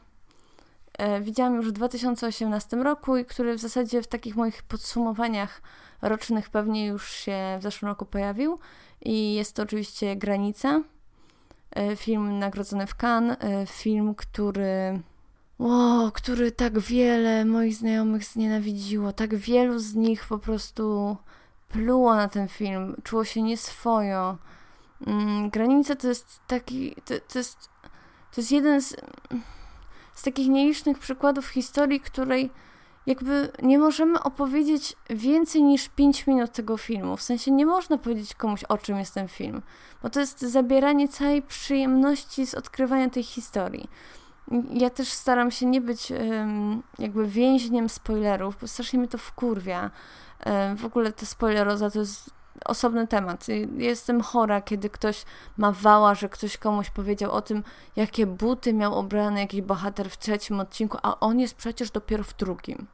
e, 0.98 1.20
widziałam 1.20 1.54
już 1.54 1.68
w 1.68 1.72
2018 1.72 2.76
roku 2.76 3.16
i 3.16 3.24
który 3.24 3.54
w 3.54 3.60
zasadzie 3.60 4.02
w 4.02 4.06
takich 4.06 4.36
moich 4.36 4.62
podsumowaniach 4.62 5.62
rocznych 6.02 6.50
pewnie 6.50 6.86
już 6.86 7.10
się 7.10 7.56
w 7.58 7.62
zeszłym 7.62 7.88
roku 7.88 8.04
pojawił 8.04 8.58
i 9.02 9.34
jest 9.34 9.56
to 9.56 9.62
oczywiście 9.62 10.16
Granica, 10.16 10.82
e, 11.70 11.96
film 11.96 12.38
nagrodzony 12.38 12.86
w 12.86 12.94
Cannes, 12.94 13.36
e, 13.40 13.66
film, 13.66 14.14
który 14.14 15.00
wow, 15.58 16.12
który 16.12 16.52
tak 16.52 16.78
wiele 16.78 17.44
moich 17.44 17.74
znajomych 17.74 18.24
znienawidziło, 18.24 19.12
tak 19.12 19.34
wielu 19.34 19.78
z 19.78 19.94
nich 19.94 20.26
po 20.26 20.38
prostu 20.38 21.16
pluło 21.68 22.14
na 22.14 22.28
ten 22.28 22.48
film, 22.48 22.96
czuło 23.04 23.24
się 23.24 23.42
nieswojo. 23.42 24.38
Mm, 25.06 25.50
Granica 25.50 25.96
to 25.96 26.08
jest 26.08 26.40
taki, 26.46 26.94
to, 27.04 27.14
to 27.32 27.38
jest, 27.38 27.68
to 28.34 28.40
jest 28.40 28.52
jeden 28.52 28.80
z, 28.80 28.96
z 30.14 30.22
takich 30.22 30.48
nielicznych 30.48 30.98
przykładów 30.98 31.46
historii, 31.46 32.00
której 32.00 32.50
jakby 33.06 33.52
nie 33.62 33.78
możemy 33.78 34.22
opowiedzieć 34.22 34.96
więcej 35.10 35.62
niż 35.62 35.88
5 35.88 36.26
minut 36.26 36.52
tego 36.52 36.76
filmu. 36.76 37.16
W 37.16 37.22
sensie 37.22 37.50
nie 37.50 37.66
można 37.66 37.98
powiedzieć 37.98 38.34
komuś, 38.34 38.64
o 38.64 38.78
czym 38.78 38.98
jest 38.98 39.14
ten 39.14 39.28
film, 39.28 39.62
bo 40.02 40.10
to 40.10 40.20
jest 40.20 40.40
zabieranie 40.40 41.08
całej 41.08 41.42
przyjemności 41.42 42.46
z 42.46 42.54
odkrywania 42.54 43.10
tej 43.10 43.22
historii. 43.22 43.90
Ja 44.70 44.90
też 44.90 45.08
staram 45.08 45.50
się 45.50 45.66
nie 45.66 45.80
być 45.80 46.12
jakby 46.98 47.26
więźniem 47.26 47.88
spoilerów, 47.88 48.56
bo 48.60 48.68
strasznie 48.68 48.98
mnie 48.98 49.08
to 49.08 49.18
wkurwia. 49.18 49.90
W 50.76 50.84
ogóle 50.84 51.12
ta 51.12 51.26
spoileroza 51.26 51.90
to 51.90 51.98
jest 51.98 52.30
osobny 52.64 53.06
temat. 53.06 53.46
Jestem 53.76 54.20
chora, 54.20 54.60
kiedy 54.60 54.90
ktoś 54.90 55.24
ma 55.56 55.72
wała, 55.72 56.14
że 56.14 56.28
ktoś 56.28 56.56
komuś 56.56 56.90
powiedział 56.90 57.32
o 57.32 57.42
tym, 57.42 57.64
jakie 57.96 58.26
buty 58.26 58.72
miał 58.72 58.94
obrane 58.94 59.40
jakiś 59.40 59.62
bohater 59.62 60.10
w 60.10 60.18
trzecim 60.18 60.60
odcinku, 60.60 60.98
a 61.02 61.20
on 61.20 61.40
jest 61.40 61.54
przecież 61.54 61.90
dopiero 61.90 62.24
w 62.24 62.36
drugim. 62.36 62.86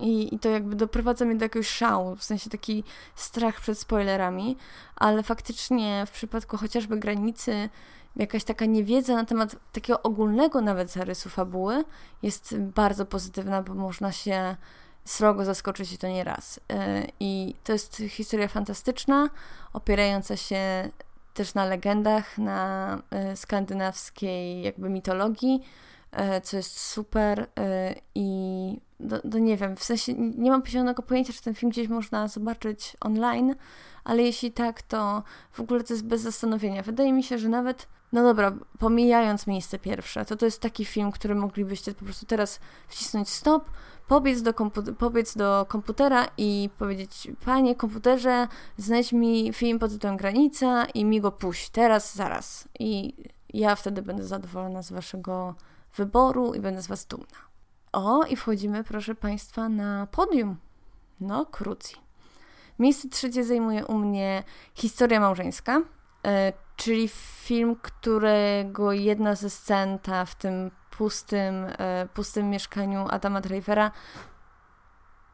I, 0.00 0.34
I 0.34 0.38
to 0.38 0.48
jakby 0.48 0.76
doprowadza 0.76 1.24
mnie 1.24 1.36
do 1.36 1.44
jakiegoś 1.44 1.68
szału, 1.68 2.16
w 2.16 2.24
sensie 2.24 2.50
taki 2.50 2.84
strach 3.14 3.60
przed 3.60 3.78
spoilerami, 3.78 4.56
ale 4.96 5.22
faktycznie 5.22 6.04
w 6.06 6.10
przypadku 6.10 6.56
chociażby 6.56 6.96
granicy, 6.96 7.68
jakaś 8.16 8.44
taka 8.44 8.64
niewiedza 8.64 9.14
na 9.14 9.24
temat 9.24 9.56
takiego 9.72 10.02
ogólnego 10.02 10.60
nawet 10.60 10.90
zarysu 10.90 11.28
fabuły 11.28 11.84
jest 12.22 12.58
bardzo 12.58 13.06
pozytywna, 13.06 13.62
bo 13.62 13.74
można 13.74 14.12
się 14.12 14.56
srogo 15.04 15.44
zaskoczyć 15.44 15.92
i 15.92 15.98
to 15.98 16.08
nie 16.08 16.24
raz. 16.24 16.60
E, 16.72 17.06
I 17.20 17.54
to 17.64 17.72
jest 17.72 17.96
historia 18.08 18.48
fantastyczna, 18.48 19.30
opierająca 19.72 20.36
się 20.36 20.90
też 21.34 21.54
na 21.54 21.64
legendach, 21.64 22.38
na 22.38 22.98
e, 23.10 23.36
skandynawskiej 23.36 24.62
jakby 24.62 24.90
mitologii, 24.90 25.62
e, 26.12 26.40
co 26.40 26.56
jest 26.56 26.80
super 26.80 27.46
i 28.14 28.80
do, 29.00 29.20
do, 29.24 29.38
nie 29.38 29.56
wiem, 29.56 29.76
w 29.76 29.84
sensie 29.84 30.14
nie 30.14 30.50
mam 30.50 30.66
zielonego 30.66 31.02
pojęcia, 31.02 31.32
czy 31.32 31.42
ten 31.42 31.54
film 31.54 31.70
gdzieś 31.70 31.88
można 31.88 32.28
zobaczyć 32.28 32.96
online, 33.00 33.54
ale 34.04 34.22
jeśli 34.22 34.52
tak, 34.52 34.82
to 34.82 35.22
w 35.52 35.60
ogóle 35.60 35.84
to 35.84 35.94
jest 35.94 36.06
bez 36.06 36.20
zastanowienia. 36.20 36.82
Wydaje 36.82 37.12
mi 37.12 37.22
się, 37.22 37.38
że 37.38 37.48
nawet, 37.48 37.88
no 38.12 38.22
dobra, 38.22 38.52
pomijając 38.78 39.46
miejsce 39.46 39.78
pierwsze, 39.78 40.24
to 40.24 40.36
to 40.36 40.44
jest 40.44 40.60
taki 40.60 40.84
film, 40.84 41.12
który 41.12 41.34
moglibyście 41.34 41.94
po 41.94 42.04
prostu 42.04 42.26
teraz 42.26 42.60
wcisnąć 42.88 43.28
stop, 43.28 43.70
pobiec 44.10 44.42
do, 44.42 44.54
pobiec 44.98 45.36
do 45.36 45.66
komputera 45.68 46.26
i 46.38 46.70
powiedzieć, 46.78 47.28
panie 47.44 47.74
komputerze, 47.74 48.48
znajdź 48.76 49.12
mi 49.12 49.52
film 49.52 49.78
pod 49.78 49.92
tytułem 49.92 50.16
Granica 50.16 50.84
i 50.84 51.04
mi 51.04 51.20
go 51.20 51.32
puść, 51.32 51.70
teraz, 51.70 52.14
zaraz. 52.14 52.68
I 52.78 53.14
ja 53.54 53.76
wtedy 53.76 54.02
będę 54.02 54.24
zadowolona 54.24 54.82
z 54.82 54.92
waszego 54.92 55.54
wyboru 55.96 56.54
i 56.54 56.60
będę 56.60 56.82
z 56.82 56.86
was 56.86 57.06
dumna. 57.06 57.38
O, 57.92 58.24
i 58.24 58.36
wchodzimy, 58.36 58.84
proszę 58.84 59.14
Państwa, 59.14 59.68
na 59.68 60.06
podium. 60.06 60.56
No, 61.20 61.46
krócej. 61.46 61.96
Miejsce 62.78 63.08
trzecie 63.08 63.44
zajmuje 63.44 63.86
u 63.86 63.98
mnie 63.98 64.42
Historia 64.74 65.20
małżeńska, 65.20 65.82
czyli 66.76 67.08
film, 67.44 67.76
którego 67.82 68.92
jedna 68.92 69.34
ze 69.34 69.50
scen 69.50 69.98
ta 69.98 70.24
w 70.24 70.34
tym 70.34 70.70
pustym, 70.90 71.66
e, 71.78 72.08
pustym 72.14 72.50
mieszkaniu 72.50 73.06
Adama 73.10 73.40
Drivera 73.40 73.90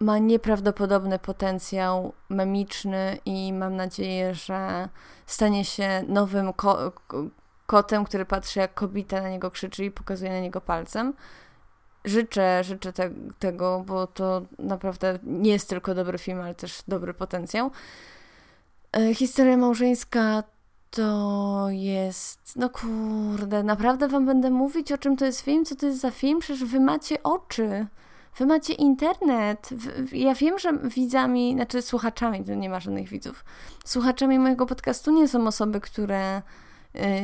ma 0.01 0.19
nieprawdopodobny 0.19 1.19
potencjał 1.19 2.13
memiczny 2.29 3.19
i 3.25 3.53
mam 3.53 3.77
nadzieję, 3.77 4.35
że 4.35 4.89
stanie 5.27 5.65
się 5.65 6.05
nowym 6.09 6.53
ko 6.53 6.93
kotem, 7.67 8.05
który 8.05 8.25
patrzy 8.25 8.61
jak 8.61 8.75
kobieta 8.75 9.23
na 9.23 9.29
niego 9.29 9.51
krzyczy 9.51 9.85
i 9.85 9.91
pokazuje 9.91 10.31
na 10.31 10.41
niego 10.41 10.61
palcem. 10.61 11.15
Życzę, 12.05 12.65
życzę 12.65 12.93
te 12.93 13.11
tego, 13.39 13.83
bo 13.87 14.07
to 14.07 14.43
naprawdę 14.59 15.19
nie 15.23 15.51
jest 15.51 15.69
tylko 15.69 15.95
dobry 15.95 16.19
film, 16.19 16.41
ale 16.41 16.55
też 16.55 16.83
dobry 16.89 17.15
potencjał. 17.15 17.71
E, 18.97 19.15
historia 19.15 19.57
małżeńska 19.57 20.43
to 20.97 21.67
jest. 21.71 22.57
No 22.57 22.71
kurde, 22.71 23.63
naprawdę 23.63 24.09
wam 24.09 24.27
będę 24.27 24.51
mówić, 24.51 24.93
o 24.93 24.99
czym 24.99 25.17
to 25.17 25.25
jest 25.25 25.41
film, 25.41 25.65
co 25.65 25.77
to 25.77 25.87
jest 25.87 26.01
za 26.01 26.11
film? 26.11 26.41
Przecież 26.41 26.65
wy 26.65 26.81
macie 26.81 27.23
oczy. 27.23 27.87
Wy 28.39 28.47
macie 28.47 28.73
internet. 28.73 29.71
Ja 30.13 30.35
wiem, 30.35 30.59
że 30.59 30.73
widzami, 30.73 31.55
znaczy 31.55 31.83
słuchaczami, 31.83 32.45
to 32.45 32.55
nie 32.55 32.71
ma 32.71 32.81
żadnych 32.81 33.09
widzów. 33.09 33.45
Słuchaczami 33.85 34.39
mojego 34.39 34.67
podcastu 34.67 35.11
nie 35.11 35.29
są 35.29 35.47
osoby, 35.47 35.81
które 35.81 36.43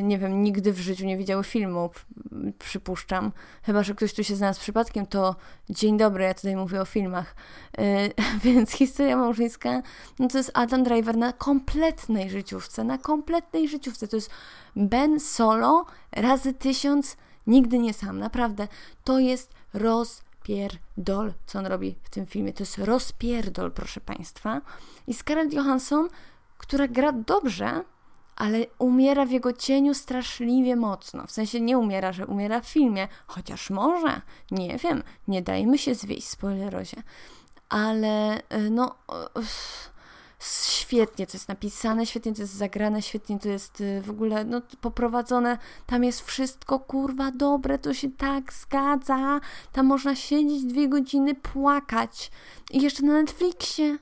nie 0.03 0.19
wiem, 0.19 0.43
nigdy 0.43 0.73
w 0.73 0.81
życiu 0.81 1.07
nie 1.07 1.17
widziały 1.17 1.45
filmu, 1.45 1.91
przypuszczam. 2.59 3.33
Chyba, 3.63 3.83
że 3.83 3.95
ktoś 3.95 4.15
tu 4.15 4.25
się 4.25 4.37
znalazł 4.37 4.61
przypadkiem, 4.61 5.07
to 5.07 5.37
dzień 5.71 5.99
dobry, 5.99 6.25
ja 6.25 6.35
tutaj 6.35 6.57
mówię 6.57 6.81
o 6.81 6.85
filmach. 6.85 7.35
Y, 7.79 7.83
więc 8.45 8.71
historia 8.71 9.17
małżeńska, 9.17 9.83
no 10.19 10.29
to 10.29 10.39
jest 10.39 10.51
Adam 10.55 10.83
Driver 10.83 11.17
na 11.17 11.33
kompletnej 11.33 12.31
życiówce, 12.31 12.85
na 12.85 12.99
kompletnej 12.99 13.69
życiówce. 13.69 14.09
To 14.09 14.17
jest 14.17 14.31
Ben 14.77 15.21
Solo 15.21 15.87
razy 16.13 16.55
tysiąc, 16.55 17.17
nigdy 17.47 17.79
nie 17.79 17.95
sam, 17.95 18.19
naprawdę. 18.19 18.69
To 19.05 19.19
jest 19.19 19.53
rozpierdol, 19.75 21.33
co 21.47 21.59
on 21.59 21.67
robi 21.67 21.97
w 22.03 22.11
tym 22.11 22.27
filmie. 22.27 22.53
To 22.53 22.63
jest 22.63 22.79
rozpierdol, 22.79 23.73
proszę 23.73 24.01
Państwa. 24.01 24.61
I 25.07 25.15
Scarlett 25.15 25.53
Johansson, 25.53 26.09
która 26.59 26.89
gra 26.89 27.13
dobrze, 27.13 27.85
ale 28.43 28.67
umiera 28.79 29.27
w 29.27 29.31
jego 29.31 29.53
cieniu 29.53 29.95
straszliwie 29.95 30.77
mocno. 30.77 31.27
W 31.27 31.31
sensie 31.31 31.61
nie 31.61 31.79
umiera, 31.79 32.13
że 32.13 32.27
umiera 32.27 32.61
w 32.61 32.69
filmie, 32.69 33.09
chociaż 33.27 33.71
może, 33.71 34.21
nie 34.51 34.79
wiem, 34.79 35.03
nie 35.29 35.43
dajmy 35.43 35.79
się 35.79 35.95
zwieść 35.95 36.29
spoilerozie. 36.29 37.03
Ale 37.69 38.39
y, 38.39 38.71
no 38.71 38.95
świetnie 40.41 41.27
to 41.27 41.33
jest 41.33 41.49
napisane, 41.49 42.07
świetnie 42.07 42.35
to 42.35 42.43
jest 42.43 42.55
zagrane, 42.55 43.03
świetnie 43.03 43.39
to 43.39 43.49
jest 43.49 43.81
y, 43.81 44.03
w 44.03 44.11
ogóle 44.11 44.45
no, 44.45 44.63
poprowadzone. 44.81 45.59
Tam 45.87 46.05
jest 46.05 46.21
wszystko 46.21 46.79
kurwa 46.79 47.31
dobre, 47.31 47.79
to 47.79 47.95
się 47.95 48.11
tak 48.11 48.53
zgadza. 48.53 49.41
Tam 49.73 49.87
można 49.87 50.15
siedzieć 50.15 50.65
dwie 50.65 50.89
godziny, 50.89 51.35
płakać. 51.35 52.31
I 52.71 52.83
jeszcze 52.83 53.03
na 53.03 53.13
Netflixie. 53.13 53.99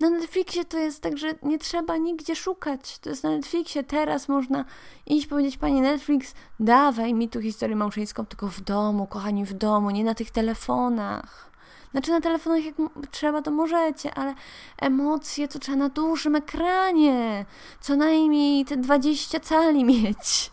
Na 0.00 0.10
Netflixie 0.10 0.64
to 0.64 0.78
jest 0.78 1.02
tak, 1.02 1.18
że 1.18 1.34
nie 1.42 1.58
trzeba 1.58 1.96
nigdzie 1.96 2.36
szukać. 2.36 2.98
To 2.98 3.10
jest 3.10 3.24
na 3.24 3.30
Netflixie. 3.30 3.84
Teraz 3.84 4.28
można 4.28 4.64
iść 5.06 5.26
powiedzieć, 5.26 5.56
pani 5.56 5.80
Netflix, 5.80 6.34
dawaj 6.60 7.14
mi 7.14 7.28
tu 7.28 7.40
historię 7.40 7.76
małżeńską, 7.76 8.26
tylko 8.26 8.48
w 8.48 8.60
domu, 8.60 9.06
kochani, 9.06 9.44
w 9.44 9.52
domu, 9.52 9.90
nie 9.90 10.04
na 10.04 10.14
tych 10.14 10.30
telefonach. 10.30 11.50
Znaczy 11.90 12.10
na 12.10 12.20
telefonach 12.20 12.64
jak 12.64 12.74
trzeba, 13.10 13.42
to 13.42 13.50
możecie, 13.50 14.14
ale 14.14 14.34
emocje 14.78 15.48
to 15.48 15.58
trzeba 15.58 15.78
na 15.78 15.88
dużym 15.88 16.36
ekranie. 16.36 17.46
Co 17.80 17.96
najmniej 17.96 18.64
te 18.64 18.76
20 18.76 19.40
cali 19.40 19.84
mieć. 19.84 20.50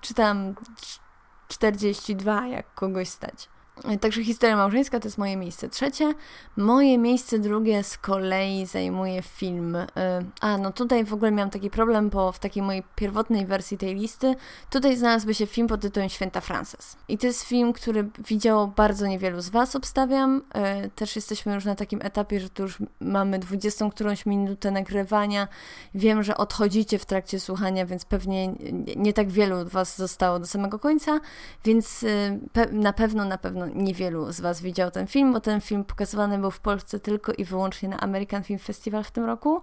Czy 0.00 0.14
tam 0.14 0.54
42, 1.48 2.46
jak 2.46 2.74
kogoś 2.74 3.08
stać. 3.08 3.48
Także 4.00 4.24
historia 4.24 4.56
małżeńska 4.56 5.00
to 5.00 5.08
jest 5.08 5.18
moje 5.18 5.36
miejsce 5.36 5.68
trzecie. 5.68 6.14
Moje 6.56 6.98
miejsce 6.98 7.38
drugie 7.38 7.82
z 7.84 7.98
kolei 7.98 8.66
zajmuje 8.66 9.22
film. 9.22 9.76
Y, 9.76 9.86
a, 10.40 10.58
no 10.58 10.72
tutaj 10.72 11.04
w 11.04 11.14
ogóle 11.14 11.30
miałam 11.30 11.50
taki 11.50 11.70
problem, 11.70 12.10
bo 12.10 12.32
w 12.32 12.38
takiej 12.38 12.62
mojej 12.62 12.82
pierwotnej 12.96 13.46
wersji 13.46 13.78
tej 13.78 13.94
listy 13.94 14.34
tutaj 14.70 14.96
znalazłby 14.96 15.34
się 15.34 15.46
film 15.46 15.68
pod 15.68 15.80
tytułem 15.80 16.08
Święta 16.08 16.40
Frances. 16.40 16.96
I 17.08 17.18
to 17.18 17.26
jest 17.26 17.42
film, 17.42 17.72
który 17.72 18.08
widziało 18.26 18.66
bardzo 18.66 19.06
niewielu 19.06 19.40
z 19.40 19.48
Was, 19.48 19.76
obstawiam. 19.76 20.42
Y, 20.84 20.90
też 20.90 21.16
jesteśmy 21.16 21.54
już 21.54 21.64
na 21.64 21.74
takim 21.74 22.02
etapie, 22.02 22.40
że 22.40 22.50
tu 22.50 22.62
już 22.62 22.78
mamy 23.00 23.38
dwudziestą 23.38 23.90
którąś 23.90 24.26
minutę 24.26 24.70
nagrywania. 24.70 25.48
Wiem, 25.94 26.22
że 26.22 26.36
odchodzicie 26.36 26.98
w 26.98 27.06
trakcie 27.06 27.40
słuchania, 27.40 27.86
więc 27.86 28.04
pewnie 28.04 28.54
nie 28.96 29.12
tak 29.12 29.30
wielu 29.30 29.68
Was 29.68 29.96
zostało 29.96 30.38
do 30.38 30.46
samego 30.46 30.78
końca, 30.78 31.20
więc 31.64 32.02
y, 32.02 32.40
na 32.72 32.92
pewno, 32.92 33.24
na 33.24 33.38
pewno 33.38 33.69
niewielu 33.74 34.32
z 34.32 34.40
Was 34.40 34.62
widział 34.62 34.90
ten 34.90 35.06
film, 35.06 35.32
bo 35.32 35.40
ten 35.40 35.60
film 35.60 35.84
pokazywany 35.84 36.38
był 36.38 36.50
w 36.50 36.60
Polsce 36.60 37.00
tylko 37.00 37.32
i 37.32 37.44
wyłącznie 37.44 37.88
na 37.88 38.00
American 38.00 38.42
Film 38.42 38.58
Festival 38.58 39.04
w 39.04 39.10
tym 39.10 39.24
roku. 39.24 39.62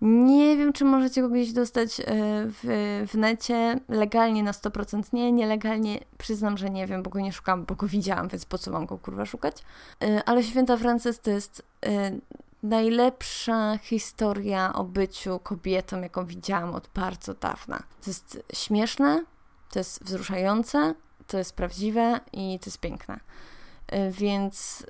Nie 0.00 0.56
wiem, 0.56 0.72
czy 0.72 0.84
możecie 0.84 1.22
go 1.22 1.28
gdzieś 1.28 1.52
dostać 1.52 2.00
e, 2.00 2.04
w, 2.46 3.06
w 3.12 3.14
necie. 3.14 3.80
Legalnie 3.88 4.42
na 4.42 4.52
100% 4.52 5.02
nie, 5.12 5.32
nielegalnie 5.32 6.00
przyznam, 6.18 6.58
że 6.58 6.70
nie 6.70 6.86
wiem, 6.86 7.02
bo 7.02 7.10
go 7.10 7.20
nie 7.20 7.32
szukam, 7.32 7.64
bo 7.64 7.74
go 7.74 7.86
widziałam, 7.86 8.28
więc 8.28 8.44
po 8.44 8.58
co 8.58 8.70
mam 8.70 8.86
go 8.86 8.98
kurwa 8.98 9.26
szukać. 9.26 9.56
E, 10.02 10.22
ale 10.26 10.42
Święta 10.42 10.76
Frances 10.76 11.20
to 11.20 11.30
jest 11.30 11.62
e, 11.86 12.18
najlepsza 12.62 13.78
historia 13.78 14.72
o 14.72 14.84
byciu 14.84 15.38
kobietą, 15.38 16.00
jaką 16.00 16.26
widziałam 16.26 16.74
od 16.74 16.88
bardzo 16.94 17.34
dawna. 17.34 17.78
To 17.78 18.10
jest 18.10 18.42
śmieszne, 18.52 19.24
to 19.70 19.78
jest 19.78 20.04
wzruszające, 20.04 20.94
to 21.26 21.38
jest 21.38 21.56
prawdziwe 21.56 22.20
i 22.32 22.58
to 22.58 22.66
jest 22.66 22.80
piękne. 22.80 23.20
Y, 23.92 24.10
więc 24.10 24.86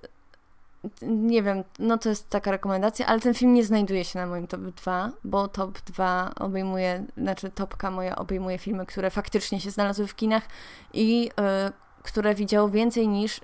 nie 1.03 1.43
wiem, 1.43 1.65
no 1.79 1.99
to 1.99 2.09
jest 2.09 2.31
taka 2.31 2.51
rekomendacja, 2.51 3.07
ale 3.07 3.21
ten 3.21 3.35
film 3.35 3.55
nie 3.55 3.65
znajduje 3.65 4.05
się 4.05 4.19
na 4.19 4.27
moim 4.27 4.47
top 4.47 4.61
2, 4.61 5.11
bo 5.25 5.49
top 5.49 5.81
2 5.81 6.33
obejmuje, 6.41 7.05
znaczy 7.17 7.51
topka 7.51 7.91
moja 7.91 8.17
obejmuje 8.17 8.59
filmy, 8.59 8.87
które 8.87 9.11
faktycznie 9.11 9.61
się 9.61 9.71
znalazły 9.71 10.07
w 10.07 10.15
kinach 10.15 10.43
i 10.93 11.31
y, 11.69 11.73
które 12.03 12.35
widziało 12.35 12.69
więcej 12.69 13.09
niż 13.09 13.41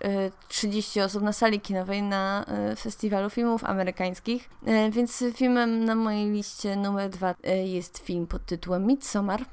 30 0.48 1.00
osób 1.00 1.22
na 1.22 1.32
sali 1.32 1.60
kinowej 1.60 2.02
na 2.02 2.44
festiwalu 2.78 3.30
filmów 3.30 3.64
amerykańskich. 3.64 4.48
Więc 4.90 5.24
filmem 5.34 5.84
na 5.84 5.94
mojej 5.94 6.30
liście 6.30 6.76
numer 6.76 7.10
dwa 7.10 7.34
jest 7.64 7.98
film 7.98 8.26
pod 8.26 8.46
tytułem 8.46 8.86
Midsommar. 8.86 9.44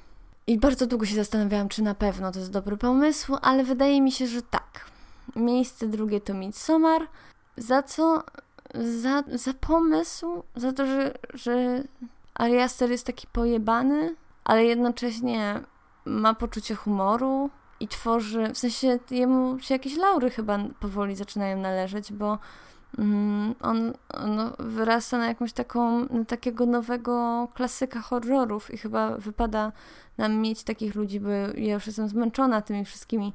I 0.48 0.58
bardzo 0.58 0.88
długo 0.88 1.06
się 1.06 1.16
zastanawiałam, 1.16 1.70
czy 1.70 1.84
na 1.84 1.96
pewno 1.96 2.32
to 2.32 2.40
jest 2.40 2.52
dobry 2.52 2.78
pomysł, 2.78 3.38
ale 3.42 3.64
wydaje 3.64 4.02
mi 4.02 4.12
się, 4.12 4.28
że 4.28 4.42
tak. 4.42 4.86
Miejsce 5.36 5.88
drugie 5.88 6.22
to 6.22 6.34
Midsommar. 6.34 7.02
Za 7.58 7.84
co? 7.84 8.24
Za, 8.74 9.24
za 9.34 9.54
pomysł, 9.54 10.44
za 10.56 10.74
to, 10.74 10.86
że, 10.86 11.14
że 11.34 11.84
Ari 12.34 12.60
Aster 12.60 12.92
jest 12.92 13.06
taki 13.06 13.28
pojebany, 13.28 14.16
ale 14.44 14.66
jednocześnie 14.66 15.62
ma 16.06 16.34
poczucie 16.34 16.76
humoru 16.76 17.50
i 17.80 17.88
tworzy, 17.88 18.54
w 18.54 18.58
sensie 18.58 19.00
jemu 19.12 19.60
się 19.60 19.76
jakieś 19.76 19.98
laury 19.98 20.30
chyba 20.30 20.60
powoli 20.80 21.16
zaczynają 21.16 21.58
należeć, 21.58 22.14
bo 22.14 22.40
on, 23.62 23.94
on 24.14 24.52
wyrasta 24.60 25.18
na 25.18 25.28
jakąś 25.28 25.54
taką, 25.54 26.06
na 26.06 26.26
takiego 26.26 26.66
nowego 26.66 27.48
klasyka 27.54 28.02
horrorów 28.02 28.74
i 28.74 28.78
chyba 28.78 29.18
wypada 29.18 29.72
nam 30.18 30.36
mieć 30.36 30.64
takich 30.64 30.96
ludzi, 30.96 31.20
bo 31.20 31.30
ja 31.56 31.74
już 31.74 31.88
jestem 31.88 32.08
zmęczona 32.08 32.62
tymi 32.62 32.86
wszystkimi 32.86 33.34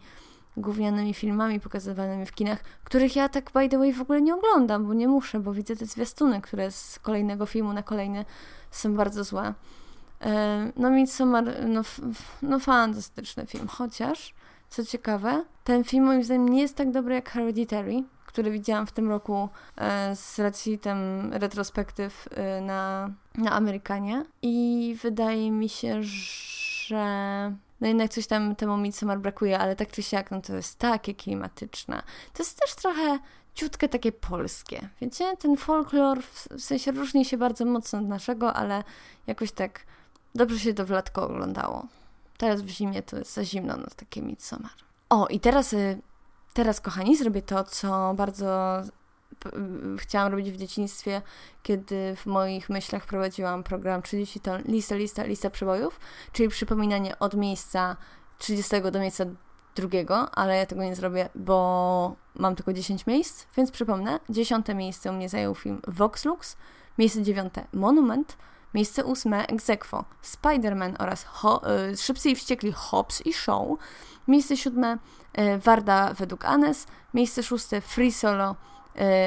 gównianymi 0.57 1.15
filmami 1.15 1.61
pokazywanymi 1.61 2.27
w 2.27 2.33
kinach, 2.33 2.62
których 2.85 3.17
ja 3.17 3.29
tak 3.29 3.51
by 3.53 3.69
the 3.69 3.79
way 3.79 3.93
w 3.93 4.01
ogóle 4.01 4.23
nie 4.23 4.35
oglądam, 4.35 4.87
bo 4.87 4.95
nie 4.95 5.09
muszę, 5.09 5.41
bo 5.41 5.53
widzę 5.53 5.77
te 5.77 5.87
zwiastuny, 5.87 6.41
które 6.41 6.71
z 6.71 6.99
kolejnego 6.99 7.47
filmu 7.47 7.73
na 7.73 7.83
kolejny 7.83 8.25
są 8.71 8.95
bardzo 8.95 9.25
złe. 9.25 9.55
E, 10.21 10.73
no 10.77 10.91
Midsommar, 10.91 11.45
no, 11.67 11.83
no 12.43 12.59
fantastyczny 12.59 13.47
film, 13.47 13.69
chociaż, 13.69 14.35
co 14.71 14.85
ciekawe, 14.85 15.45
ten 15.65 15.85
film 15.85 16.05
moim 16.05 16.25
zdaniem 16.25 16.49
nie 16.49 16.61
jest 16.61 16.77
tak 16.77 16.91
dobry 16.91 17.15
jak 17.15 17.31
Hereditary, 17.31 18.05
który 18.33 18.51
widziałam 18.51 18.87
w 18.87 18.92
tym 18.92 19.09
roku 19.09 19.49
e, 19.77 20.16
z 20.16 20.38
racji 20.38 20.79
retrospektyw 21.31 22.29
e, 22.31 22.61
na, 22.61 23.11
na 23.35 23.53
Amerykanie 23.53 24.25
i 24.42 24.97
wydaje 25.03 25.51
mi 25.51 25.68
się, 25.68 26.03
że 26.03 27.05
no 27.81 27.88
jednak 27.88 28.11
coś 28.11 28.27
tam 28.27 28.57
temu 28.57 28.77
Midsommar 28.77 29.21
brakuje, 29.21 29.59
ale 29.59 29.77
tak 29.77 29.90
czy 29.90 30.03
siak, 30.03 30.31
no 30.31 30.40
to 30.40 30.55
jest 30.55 30.79
takie 30.79 31.14
klimatyczne. 31.14 32.03
To 32.33 32.42
jest 32.42 32.61
też 32.61 32.75
trochę 32.75 33.18
ciutkę 33.55 33.88
takie 33.88 34.12
polskie. 34.12 34.88
Wiecie, 35.01 35.37
ten 35.37 35.57
folklor 35.57 36.23
w 36.23 36.61
sensie 36.61 36.92
różni 36.92 37.25
się 37.25 37.38
bardzo 37.38 37.64
mocno 37.64 37.99
od 37.99 38.09
naszego, 38.09 38.55
ale 38.55 38.85
jakoś 39.27 39.53
tak 39.53 39.81
dobrze 40.35 40.59
się 40.59 40.75
to 40.75 40.87
w 40.87 40.90
latko 40.90 41.25
oglądało. 41.25 41.87
Teraz 42.38 42.62
w 42.62 42.68
zimie 42.68 43.03
to 43.03 43.16
jest 43.16 43.35
za 43.35 43.45
zimno 43.45 43.77
na 43.77 43.87
takie 43.97 44.23
Midsommar. 44.23 44.73
O, 45.09 45.27
i 45.27 45.40
teraz, 45.40 45.73
y, 45.73 45.99
teraz 46.53 46.81
kochani, 46.81 47.17
zrobię 47.17 47.43
to, 47.43 47.65
co 47.65 48.15
bardzo 48.17 48.83
chciałam 49.97 50.33
robić 50.33 50.51
w 50.51 50.57
dzieciństwie, 50.57 51.23
kiedy 51.62 52.17
w 52.17 52.27
moich 52.27 52.71
myślach 52.71 53.07
prowadziłam 53.07 53.62
program 53.62 54.03
30 54.03 54.41
ton, 54.41 54.62
lista, 54.62 54.95
lista, 54.95 55.25
lista 55.25 55.51
przebojów, 55.51 56.01
czyli 56.33 56.49
przypominanie 56.49 57.19
od 57.19 57.35
miejsca 57.35 57.97
30 58.38 58.83
do 58.93 59.01
miejsca 59.01 59.25
drugiego, 59.75 60.31
ale 60.31 60.57
ja 60.57 60.67
tego 60.67 60.83
nie 60.83 60.97
zrobię, 60.97 61.29
bo 61.35 62.17
mam 62.35 62.57
tylko 62.57 62.73
10 62.73 63.07
miejsc, 63.07 63.47
więc 63.57 63.71
przypomnę, 63.71 64.21
dziesiąte 64.31 64.75
miejsce 64.75 65.11
u 65.11 65.15
mnie 65.15 65.29
zajął 65.29 65.55
film 65.55 65.83
Vox 65.88 66.25
Lux, 66.25 66.57
miejsce 66.99 67.23
dziewiąte 67.23 67.67
Monument, 67.73 68.37
miejsce 68.75 69.05
ósme 69.05 69.47
Exequo, 69.47 70.05
Spider-Man 70.23 70.97
oraz 70.99 71.25
Ho 71.25 71.63
y, 71.93 71.97
Szybcy 71.97 72.31
i 72.31 72.37
Wściekli 72.37 72.73
Hobbs 72.73 73.27
i 73.27 73.33
Show, 73.33 73.79
miejsce 74.29 74.57
siódme 74.57 74.99
y, 75.39 75.59
Warda 75.59 76.15
według 76.15 76.45
Anes, 76.45 76.87
miejsce 77.15 77.43
szóste 77.43 77.81
Free 77.81 78.13
Solo 78.13 78.57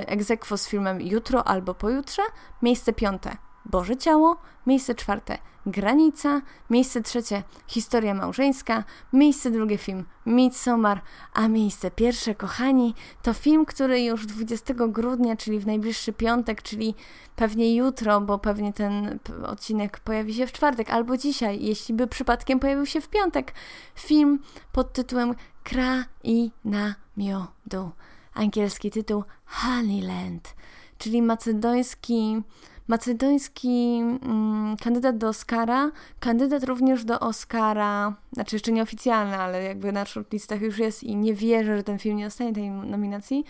egzekwo 0.08 0.58
z 0.58 0.68
filmem 0.68 1.02
Jutro 1.02 1.48
albo 1.48 1.74
Pojutrze, 1.74 2.22
miejsce 2.62 2.94
piąte 2.94 3.38
Boże 3.66 3.98
Ciało, 3.98 4.38
miejsce 4.68 4.96
czwarte 4.96 5.38
Granica, 5.66 6.42
miejsce 6.70 7.02
trzecie 7.02 7.44
Historia 7.68 8.14
małżeńska, 8.14 8.84
miejsce 9.14 9.52
drugie 9.52 9.78
film 9.78 10.06
Midsommar, 10.26 11.02
a 11.34 11.48
miejsce 11.48 11.92
pierwsze, 11.92 12.36
kochani, 12.36 12.96
to 13.22 13.34
film, 13.34 13.66
który 13.66 14.04
już 14.04 14.26
20 14.26 14.74
grudnia, 14.74 15.36
czyli 15.36 15.60
w 15.60 15.68
najbliższy 15.68 16.14
piątek, 16.14 16.62
czyli 16.62 16.96
pewnie 17.36 17.76
jutro, 17.76 18.22
bo 18.22 18.40
pewnie 18.40 18.74
ten 18.74 19.20
odcinek 19.46 20.00
pojawi 20.00 20.34
się 20.34 20.48
w 20.48 20.52
czwartek 20.52 20.90
albo 20.90 21.18
dzisiaj, 21.18 21.64
jeśli 21.64 21.96
by 21.96 22.08
przypadkiem 22.08 22.60
pojawił 22.60 22.86
się 22.86 23.02
w 23.02 23.10
piątek, 23.10 23.54
film 23.96 24.40
pod 24.72 24.94
tytułem 24.94 25.36
Kraina 25.64 26.96
Miodu. 27.18 27.92
Angielski 28.34 28.92
tytuł 28.92 29.24
Honeyland, 29.46 30.56
czyli 30.98 31.22
macedoński, 31.22 32.42
macedoński 32.88 34.00
mm, 34.22 34.78
kandydat 34.78 35.18
do 35.18 35.28
Oscara, 35.28 35.92
kandydat 36.20 36.64
również 36.64 37.04
do 37.04 37.20
Oscara, 37.20 38.14
znaczy 38.34 38.56
jeszcze 38.56 38.72
nieoficjalny, 38.72 39.38
ale 39.38 39.64
jakby 39.64 39.92
na 39.92 40.06
shortlistach 40.06 40.62
już 40.62 40.78
jest 40.78 41.04
i 41.04 41.16
nie 41.16 41.34
wierzę, 41.34 41.78
że 41.78 41.84
ten 41.84 42.00
film 42.00 42.18
nie 42.18 42.26
dostanie 42.26 42.54
tej 42.54 42.70
nominacji, 42.70 43.46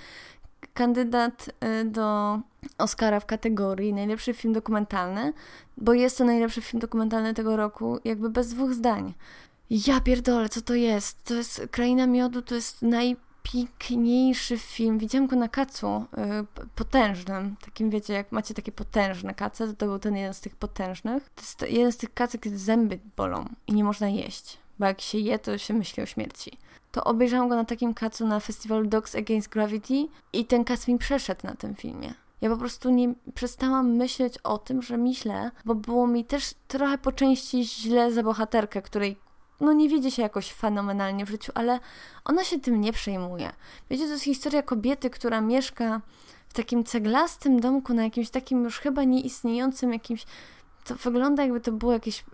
kandydat 0.73 1.49
y, 1.81 1.85
do 1.85 2.39
Oscara 2.77 3.19
w 3.19 3.25
kategorii 3.25 3.93
najlepszy 3.93 4.33
film 4.33 4.53
dokumentalny, 4.53 5.33
bo 5.77 5.93
jest 5.93 6.17
to 6.17 6.25
najlepszy 6.25 6.61
film 6.61 6.79
dokumentalny 6.79 7.33
tego 7.33 7.55
roku, 7.55 7.99
jakby 8.03 8.29
bez 8.29 8.49
dwóch 8.49 8.73
zdań. 8.73 9.13
Ja 9.69 10.01
pierdolę, 10.01 10.49
co 10.49 10.61
to 10.61 10.73
jest? 10.73 11.23
To 11.23 11.33
jest 11.33 11.67
Kraina 11.71 12.07
Miodu, 12.07 12.41
to 12.41 12.55
jest 12.55 12.81
naj 12.81 13.17
najpiękniejszy 13.45 14.57
film. 14.57 14.97
Widziałam 14.97 15.27
go 15.27 15.35
na 15.35 15.49
kacu 15.49 15.87
y, 15.87 16.65
potężnym. 16.75 17.55
Takim 17.65 17.89
wiecie, 17.89 18.13
jak 18.13 18.31
macie 18.31 18.53
takie 18.53 18.71
potężne 18.71 19.33
kace, 19.33 19.67
to 19.67 19.73
to 19.73 19.85
był 19.85 19.99
ten 19.99 20.15
jeden 20.15 20.33
z 20.33 20.41
tych 20.41 20.55
potężnych. 20.55 21.29
To 21.29 21.41
jest 21.41 21.61
jeden 21.61 21.91
z 21.91 21.97
tych 21.97 22.13
kacek, 22.13 22.41
kiedy 22.41 22.57
zęby 22.57 22.99
bolą 23.17 23.45
i 23.67 23.73
nie 23.73 23.83
można 23.83 24.09
jeść. 24.09 24.57
Bo 24.79 24.85
jak 24.85 25.01
się 25.01 25.17
je, 25.17 25.39
to 25.39 25.57
się 25.57 25.73
myśli 25.73 26.03
o 26.03 26.05
śmierci. 26.05 26.57
To 26.91 27.03
obejrzałam 27.03 27.49
go 27.49 27.55
na 27.55 27.65
takim 27.65 27.93
kacu 27.93 28.27
na 28.27 28.39
festiwalu 28.39 28.87
Dogs 28.87 29.15
Against 29.15 29.49
Gravity 29.49 30.07
i 30.33 30.45
ten 30.45 30.63
kac 30.63 30.87
mi 30.87 30.97
przeszedł 30.97 31.47
na 31.47 31.55
tym 31.55 31.75
filmie. 31.75 32.13
Ja 32.41 32.49
po 32.49 32.57
prostu 32.57 32.89
nie 32.89 33.13
przestałam 33.35 33.91
myśleć 33.91 34.37
o 34.37 34.57
tym, 34.57 34.81
że 34.81 34.97
myślę, 34.97 35.51
bo 35.65 35.75
było 35.75 36.07
mi 36.07 36.25
też 36.25 36.53
trochę 36.67 36.97
po 36.97 37.11
części 37.11 37.65
źle 37.65 38.11
za 38.11 38.23
bohaterkę, 38.23 38.81
której 38.81 39.17
no 39.59 39.73
nie 39.73 39.89
wiedzie 39.89 40.11
się 40.11 40.21
jakoś 40.21 40.51
fenomenalnie 40.51 41.25
w 41.25 41.29
życiu, 41.29 41.51
ale 41.55 41.79
ona 42.25 42.43
się 42.43 42.59
tym 42.59 42.81
nie 42.81 42.93
przejmuje. 42.93 43.51
Wiecie, 43.89 44.03
to 44.03 44.11
jest 44.11 44.23
historia 44.23 44.63
kobiety, 44.63 45.09
która 45.09 45.41
mieszka 45.41 46.01
w 46.49 46.53
takim 46.53 46.83
ceglastym 46.83 47.59
domku 47.59 47.93
na 47.93 48.03
jakimś 48.03 48.29
takim 48.29 48.63
już 48.63 48.79
chyba 48.79 49.03
nieistniejącym 49.03 49.93
jakimś 49.93 50.25
to 50.85 50.95
wygląda 50.95 51.43
jakby 51.43 51.61
to 51.61 51.71
było 51.71 51.93
jakieś 51.93 52.25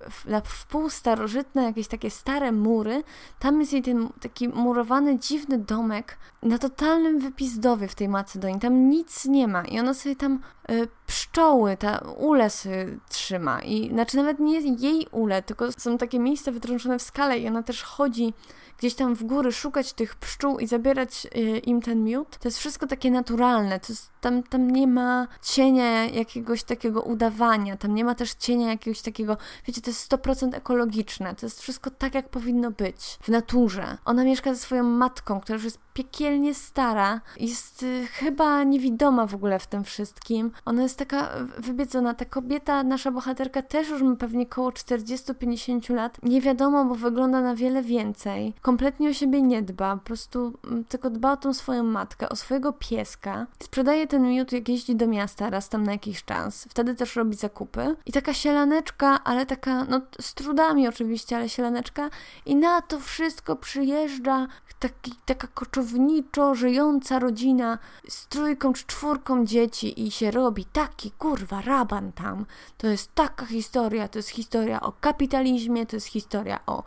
wpół 0.46 0.90
starożytne, 0.90 1.64
jakieś 1.64 1.88
takie 1.88 2.10
stare 2.10 2.52
mury. 2.52 3.04
Tam 3.40 3.60
jest 3.60 3.74
jej 3.74 3.82
ten 3.82 4.10
taki 4.22 4.50
murowany, 4.50 5.20
dziwny 5.20 5.58
domek 5.58 6.18
na 6.44 6.58
totalnym 6.58 7.20
wypizdowie 7.20 7.88
w 7.88 7.96
tej 7.96 8.10
Macedonii. 8.10 8.60
Tam 8.60 8.90
nic 8.90 9.26
nie 9.26 9.48
ma 9.48 9.64
i 9.64 9.80
ona 9.80 9.94
sobie 9.94 10.16
tam 10.16 10.40
y, 10.72 10.88
pszczoły, 11.08 11.78
ta 11.78 11.98
ule 12.18 12.50
sobie 12.50 12.98
trzyma. 13.10 13.62
I 13.62 13.90
znaczy 13.90 14.18
nawet 14.18 14.40
nie 14.40 14.60
jej 14.60 15.08
ule, 15.12 15.42
tylko 15.42 15.72
są 15.72 15.98
takie 15.98 16.20
miejsca 16.20 16.52
wytrączone 16.52 17.00
w 17.00 17.02
skale 17.02 17.40
i 17.40 17.48
ona 17.48 17.64
też 17.64 17.84
chodzi 17.84 18.34
gdzieś 18.82 18.96
tam 18.96 19.16
w 19.16 19.24
góry 19.24 19.52
szukać 19.52 19.94
tych 19.94 20.16
pszczół 20.16 20.60
i 20.60 20.68
zabierać 20.68 21.28
y, 21.36 21.58
im 21.58 21.82
ten 21.82 22.04
miód. 22.04 22.38
To 22.38 22.48
jest 22.48 22.58
wszystko 22.58 22.88
takie 22.88 23.12
naturalne. 23.12 23.80
To 23.80 23.94
jest, 23.94 24.12
tam, 24.22 24.44
tam 24.44 24.72
nie 24.72 24.88
ma 24.88 25.28
cienia 25.42 26.06
jakiegoś 26.06 26.64
takiego 26.64 27.02
udawania, 27.02 27.78
tam 27.78 27.96
nie 27.96 28.06
ma 28.06 28.16
też 28.16 28.36
cienia 28.42 28.70
jakiegoś 28.70 29.02
takiego, 29.02 29.38
wiecie, 29.68 29.82
to 29.82 29.90
jest 29.90 30.12
100% 30.12 30.56
ekologiczne. 30.56 31.36
To 31.36 31.46
jest 31.46 31.62
wszystko 31.62 31.90
tak, 31.90 32.16
jak 32.16 32.30
powinno 32.30 32.72
być 32.72 33.20
w 33.22 33.30
naturze. 33.30 33.98
Ona 34.06 34.24
mieszka 34.24 34.54
ze 34.54 34.60
swoją 34.60 34.84
matką, 34.84 35.42
która 35.42 35.56
już 35.56 35.64
jest 35.64 35.80
piekielnie 35.94 36.54
stara, 36.54 37.22
jest 37.40 37.84
y, 37.84 38.08
chyba 38.08 38.64
niewidoma 38.64 39.26
w 39.28 39.36
ogóle 39.36 39.60
w 39.60 39.68
tym 39.68 39.84
wszystkim. 39.84 40.52
Ona 40.66 40.84
jest 40.84 40.98
taka 40.98 41.30
wybiedzona. 41.58 42.14
Ta 42.14 42.26
kobieta, 42.26 42.84
nasza 42.84 43.12
bohaterka 43.12 43.62
też 43.62 43.90
już 43.90 44.02
ma 44.02 44.16
pewnie 44.16 44.46
koło 44.46 44.70
40-50 44.70 45.94
lat. 45.94 46.18
Nie 46.24 46.42
wiadomo, 46.42 46.86
bo 46.86 46.96
wygląda 46.96 47.42
na 47.42 47.56
wiele 47.56 47.84
więcej. 47.84 48.54
Kompletnie 48.62 49.10
o 49.10 49.14
siebie 49.14 49.42
nie 49.42 49.62
dba, 49.62 49.98
po 49.98 50.04
prostu 50.04 50.54
mm, 50.68 50.84
tylko 50.84 51.10
dba 51.10 51.32
o 51.32 51.38
tą 51.38 51.54
swoją 51.54 51.84
matkę, 51.84 52.30
o 52.30 52.36
swojego 52.36 52.74
pieska. 52.74 53.48
Sprzedaje 53.64 54.08
ten 54.08 54.30
miód, 54.30 54.52
jak 54.52 54.70
jeździ 54.70 54.96
do 54.96 55.08
miasta 55.08 55.50
raz 55.50 55.70
tam 55.70 55.84
na 55.84 55.92
jakiś 55.92 56.24
czas. 56.24 56.68
Wtedy 56.70 56.96
też 56.96 57.16
robi 57.16 57.36
zakupy. 57.36 57.96
I 58.06 58.12
taka 58.12 58.31
sielaneczka, 58.34 59.24
ale 59.24 59.46
taka, 59.46 59.84
no 59.84 60.02
z 60.22 60.34
trudami 60.34 60.88
oczywiście, 60.88 61.36
ale 61.36 61.50
sielaneczka. 61.50 62.10
I 62.46 62.56
na 62.56 62.82
to 62.82 63.00
wszystko 63.00 63.56
przyjeżdża 63.56 64.48
taki, 64.82 65.14
taka 65.26 65.48
koczowniczo 65.48 66.56
żyjąca 66.56 67.20
rodzina 67.20 67.78
z 68.08 68.28
trójką 68.28 68.74
czy 68.74 68.86
czwórką 68.86 69.46
dzieci 69.46 70.08
i 70.08 70.12
się 70.12 70.32
robi 70.32 70.66
taki 70.66 71.12
kurwa 71.12 71.62
raban 71.62 72.12
tam. 72.12 72.46
To 72.78 72.88
jest 72.88 73.16
taka 73.16 73.46
historia, 73.46 74.08
to 74.08 74.20
jest 74.20 74.30
historia 74.30 74.82
o 74.82 74.92
kapitalizmie, 74.92 75.86
to 75.86 75.96
jest 75.96 76.08
historia 76.08 76.60
o 76.66 76.84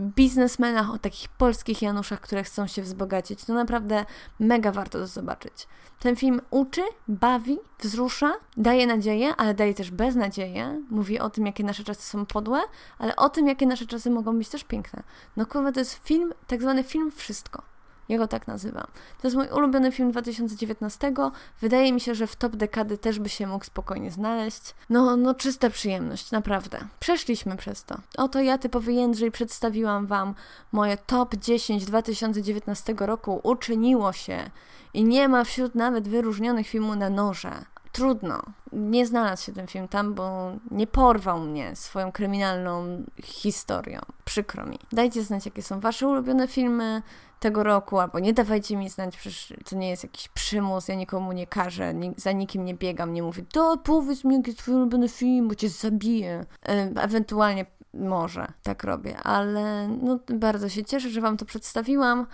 biznesmenach, 0.00 0.90
o 0.90 0.98
takich 0.98 1.28
polskich 1.28 1.82
Januszach, 1.82 2.20
które 2.20 2.44
chcą 2.44 2.66
się 2.66 2.82
wzbogacić. 2.82 3.44
To 3.44 3.54
naprawdę 3.54 4.04
mega 4.40 4.72
warto 4.72 4.98
to 4.98 5.06
zobaczyć. 5.06 5.68
Ten 6.00 6.16
film 6.16 6.40
uczy, 6.50 6.82
bawi, 7.08 7.58
wzrusza, 7.78 8.32
daje 8.56 8.86
nadzieję, 8.86 9.36
ale 9.36 9.54
daje 9.54 9.74
też 9.74 9.90
beznadzieję. 9.90 10.82
Mówi 10.90 11.18
o 11.18 11.30
tym, 11.30 11.46
jakie 11.46 11.64
nasze 11.64 11.84
czasy 11.84 12.02
są 12.02 12.26
podłe, 12.26 12.60
ale 12.98 13.16
o 13.16 13.28
tym, 13.28 13.48
jakie 13.48 13.66
nasze 13.66 13.86
czasy 13.86 14.10
mogą 14.10 14.38
być 14.38 14.48
też 14.48 14.64
piękne. 14.64 15.02
No 15.36 15.46
kurwa, 15.46 15.72
to 15.72 15.80
jest 15.80 15.94
film, 15.94 16.34
tak 16.46 16.62
zwany 16.62 16.84
film 16.84 17.10
wszystko. 17.10 17.69
Ja 18.10 18.18
go 18.18 18.28
tak 18.28 18.46
nazywam. 18.46 18.86
To 19.20 19.26
jest 19.28 19.36
mój 19.36 19.48
ulubiony 19.48 19.92
film 19.92 20.10
2019. 20.10 21.12
Wydaje 21.60 21.92
mi 21.92 22.00
się, 22.00 22.14
że 22.14 22.26
w 22.26 22.36
top 22.36 22.56
dekady 22.56 22.98
też 22.98 23.18
by 23.18 23.28
się 23.28 23.46
mógł 23.46 23.64
spokojnie 23.64 24.10
znaleźć. 24.10 24.74
No, 24.88 25.16
no 25.16 25.34
czysta 25.34 25.70
przyjemność, 25.70 26.30
naprawdę. 26.30 26.78
Przeszliśmy 27.00 27.56
przez 27.56 27.84
to. 27.84 27.96
Oto 28.16 28.40
ja, 28.40 28.58
typowy 28.58 28.92
Jędrzej, 28.92 29.30
przedstawiłam 29.30 30.06
Wam 30.06 30.34
moje 30.72 30.96
top 30.96 31.34
10 31.34 31.84
2019 31.84 32.94
roku. 32.98 33.40
Uczyniło 33.42 34.12
się 34.12 34.50
i 34.94 35.04
nie 35.04 35.28
ma 35.28 35.44
wśród 35.44 35.74
nawet 35.74 36.08
wyróżnionych 36.08 36.68
filmów 36.68 36.96
na 36.96 37.10
noże. 37.10 37.52
Trudno. 37.92 38.42
Nie 38.72 39.06
znalazł 39.06 39.44
się 39.44 39.52
ten 39.52 39.66
film 39.66 39.88
tam, 39.88 40.14
bo 40.14 40.52
nie 40.70 40.86
porwał 40.86 41.40
mnie 41.40 41.76
swoją 41.76 42.12
kryminalną 42.12 43.04
historią. 43.22 44.00
Przykro 44.24 44.66
mi. 44.66 44.78
Dajcie 44.92 45.22
znać, 45.22 45.46
jakie 45.46 45.62
są 45.62 45.80
Wasze 45.80 46.08
ulubione 46.08 46.48
filmy 46.48 47.02
tego 47.40 47.62
roku, 47.62 47.98
albo 47.98 48.18
nie 48.18 48.32
dawajcie 48.32 48.76
mi 48.76 48.88
znać, 48.88 49.16
przecież 49.16 49.54
to 49.70 49.76
nie 49.76 49.90
jest 49.90 50.02
jakiś 50.02 50.28
przymus, 50.28 50.88
ja 50.88 50.94
nikomu 50.94 51.32
nie 51.32 51.46
każę, 51.46 51.94
za 52.16 52.32
nikim 52.32 52.64
nie 52.64 52.74
biegam, 52.74 53.12
nie 53.12 53.22
mówię, 53.22 53.44
to 53.52 53.76
powiedz 53.84 54.24
mi, 54.24 54.36
jaki 54.36 54.50
jest 54.50 54.58
twój 54.58 54.74
ulubiony 54.74 55.08
film, 55.08 55.48
bo 55.48 55.54
cię 55.54 55.68
zabiję. 55.68 56.46
Ewentualnie 56.96 57.66
może 57.94 58.52
tak 58.62 58.84
robię, 58.84 59.18
ale 59.18 59.88
no, 59.88 60.18
bardzo 60.28 60.68
się 60.68 60.84
cieszę, 60.84 61.10
że 61.10 61.20
Wam 61.20 61.36
to 61.36 61.44
przedstawiłam. 61.44 62.26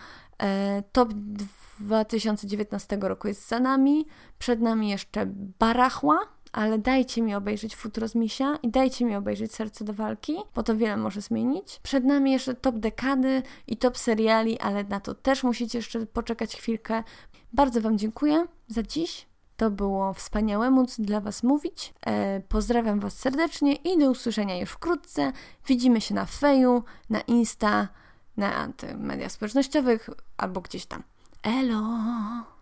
E, 0.42 0.82
top 0.92 1.12
2019 1.80 2.98
roku 3.00 3.28
jest 3.28 3.48
za 3.48 3.60
nami, 3.60 4.06
przed 4.38 4.60
nami 4.60 4.88
jeszcze 4.88 5.26
Barachła, 5.58 6.18
ale 6.52 6.78
dajcie 6.78 7.22
mi 7.22 7.34
obejrzeć 7.34 7.76
Futuro 7.76 8.08
z 8.08 8.14
Misia 8.14 8.58
i 8.62 8.70
dajcie 8.70 9.04
mi 9.04 9.16
obejrzeć 9.16 9.54
Serce 9.54 9.84
do 9.84 9.92
walki, 9.92 10.36
bo 10.54 10.62
to 10.62 10.76
wiele 10.76 10.96
może 10.96 11.20
zmienić. 11.20 11.80
Przed 11.82 12.04
nami 12.04 12.32
jeszcze 12.32 12.54
top 12.54 12.78
dekady 12.78 13.42
i 13.66 13.76
top 13.76 13.98
seriali, 13.98 14.58
ale 14.58 14.84
na 14.84 15.00
to 15.00 15.14
też 15.14 15.44
musicie 15.44 15.78
jeszcze 15.78 16.06
poczekać 16.06 16.56
chwilkę. 16.56 17.02
Bardzo 17.52 17.80
Wam 17.80 17.98
dziękuję 17.98 18.46
za 18.68 18.82
dziś. 18.82 19.26
To 19.56 19.70
było 19.70 20.12
wspaniałe 20.12 20.70
móc 20.70 21.00
dla 21.00 21.20
Was 21.20 21.42
mówić. 21.42 21.94
E, 22.06 22.40
pozdrawiam 22.40 23.00
Was 23.00 23.18
serdecznie 23.18 23.74
i 23.74 23.98
do 23.98 24.10
usłyszenia 24.10 24.58
już 24.58 24.70
wkrótce. 24.70 25.32
Widzimy 25.66 26.00
się 26.00 26.14
na 26.14 26.26
Feju, 26.26 26.82
na 27.10 27.20
Insta, 27.20 27.88
na 28.36 28.68
mediach 28.98 29.32
społecznościowych 29.32 30.10
albo 30.36 30.60
gdzieś 30.60 30.86
tam. 30.86 31.02
Elo! 31.42 32.55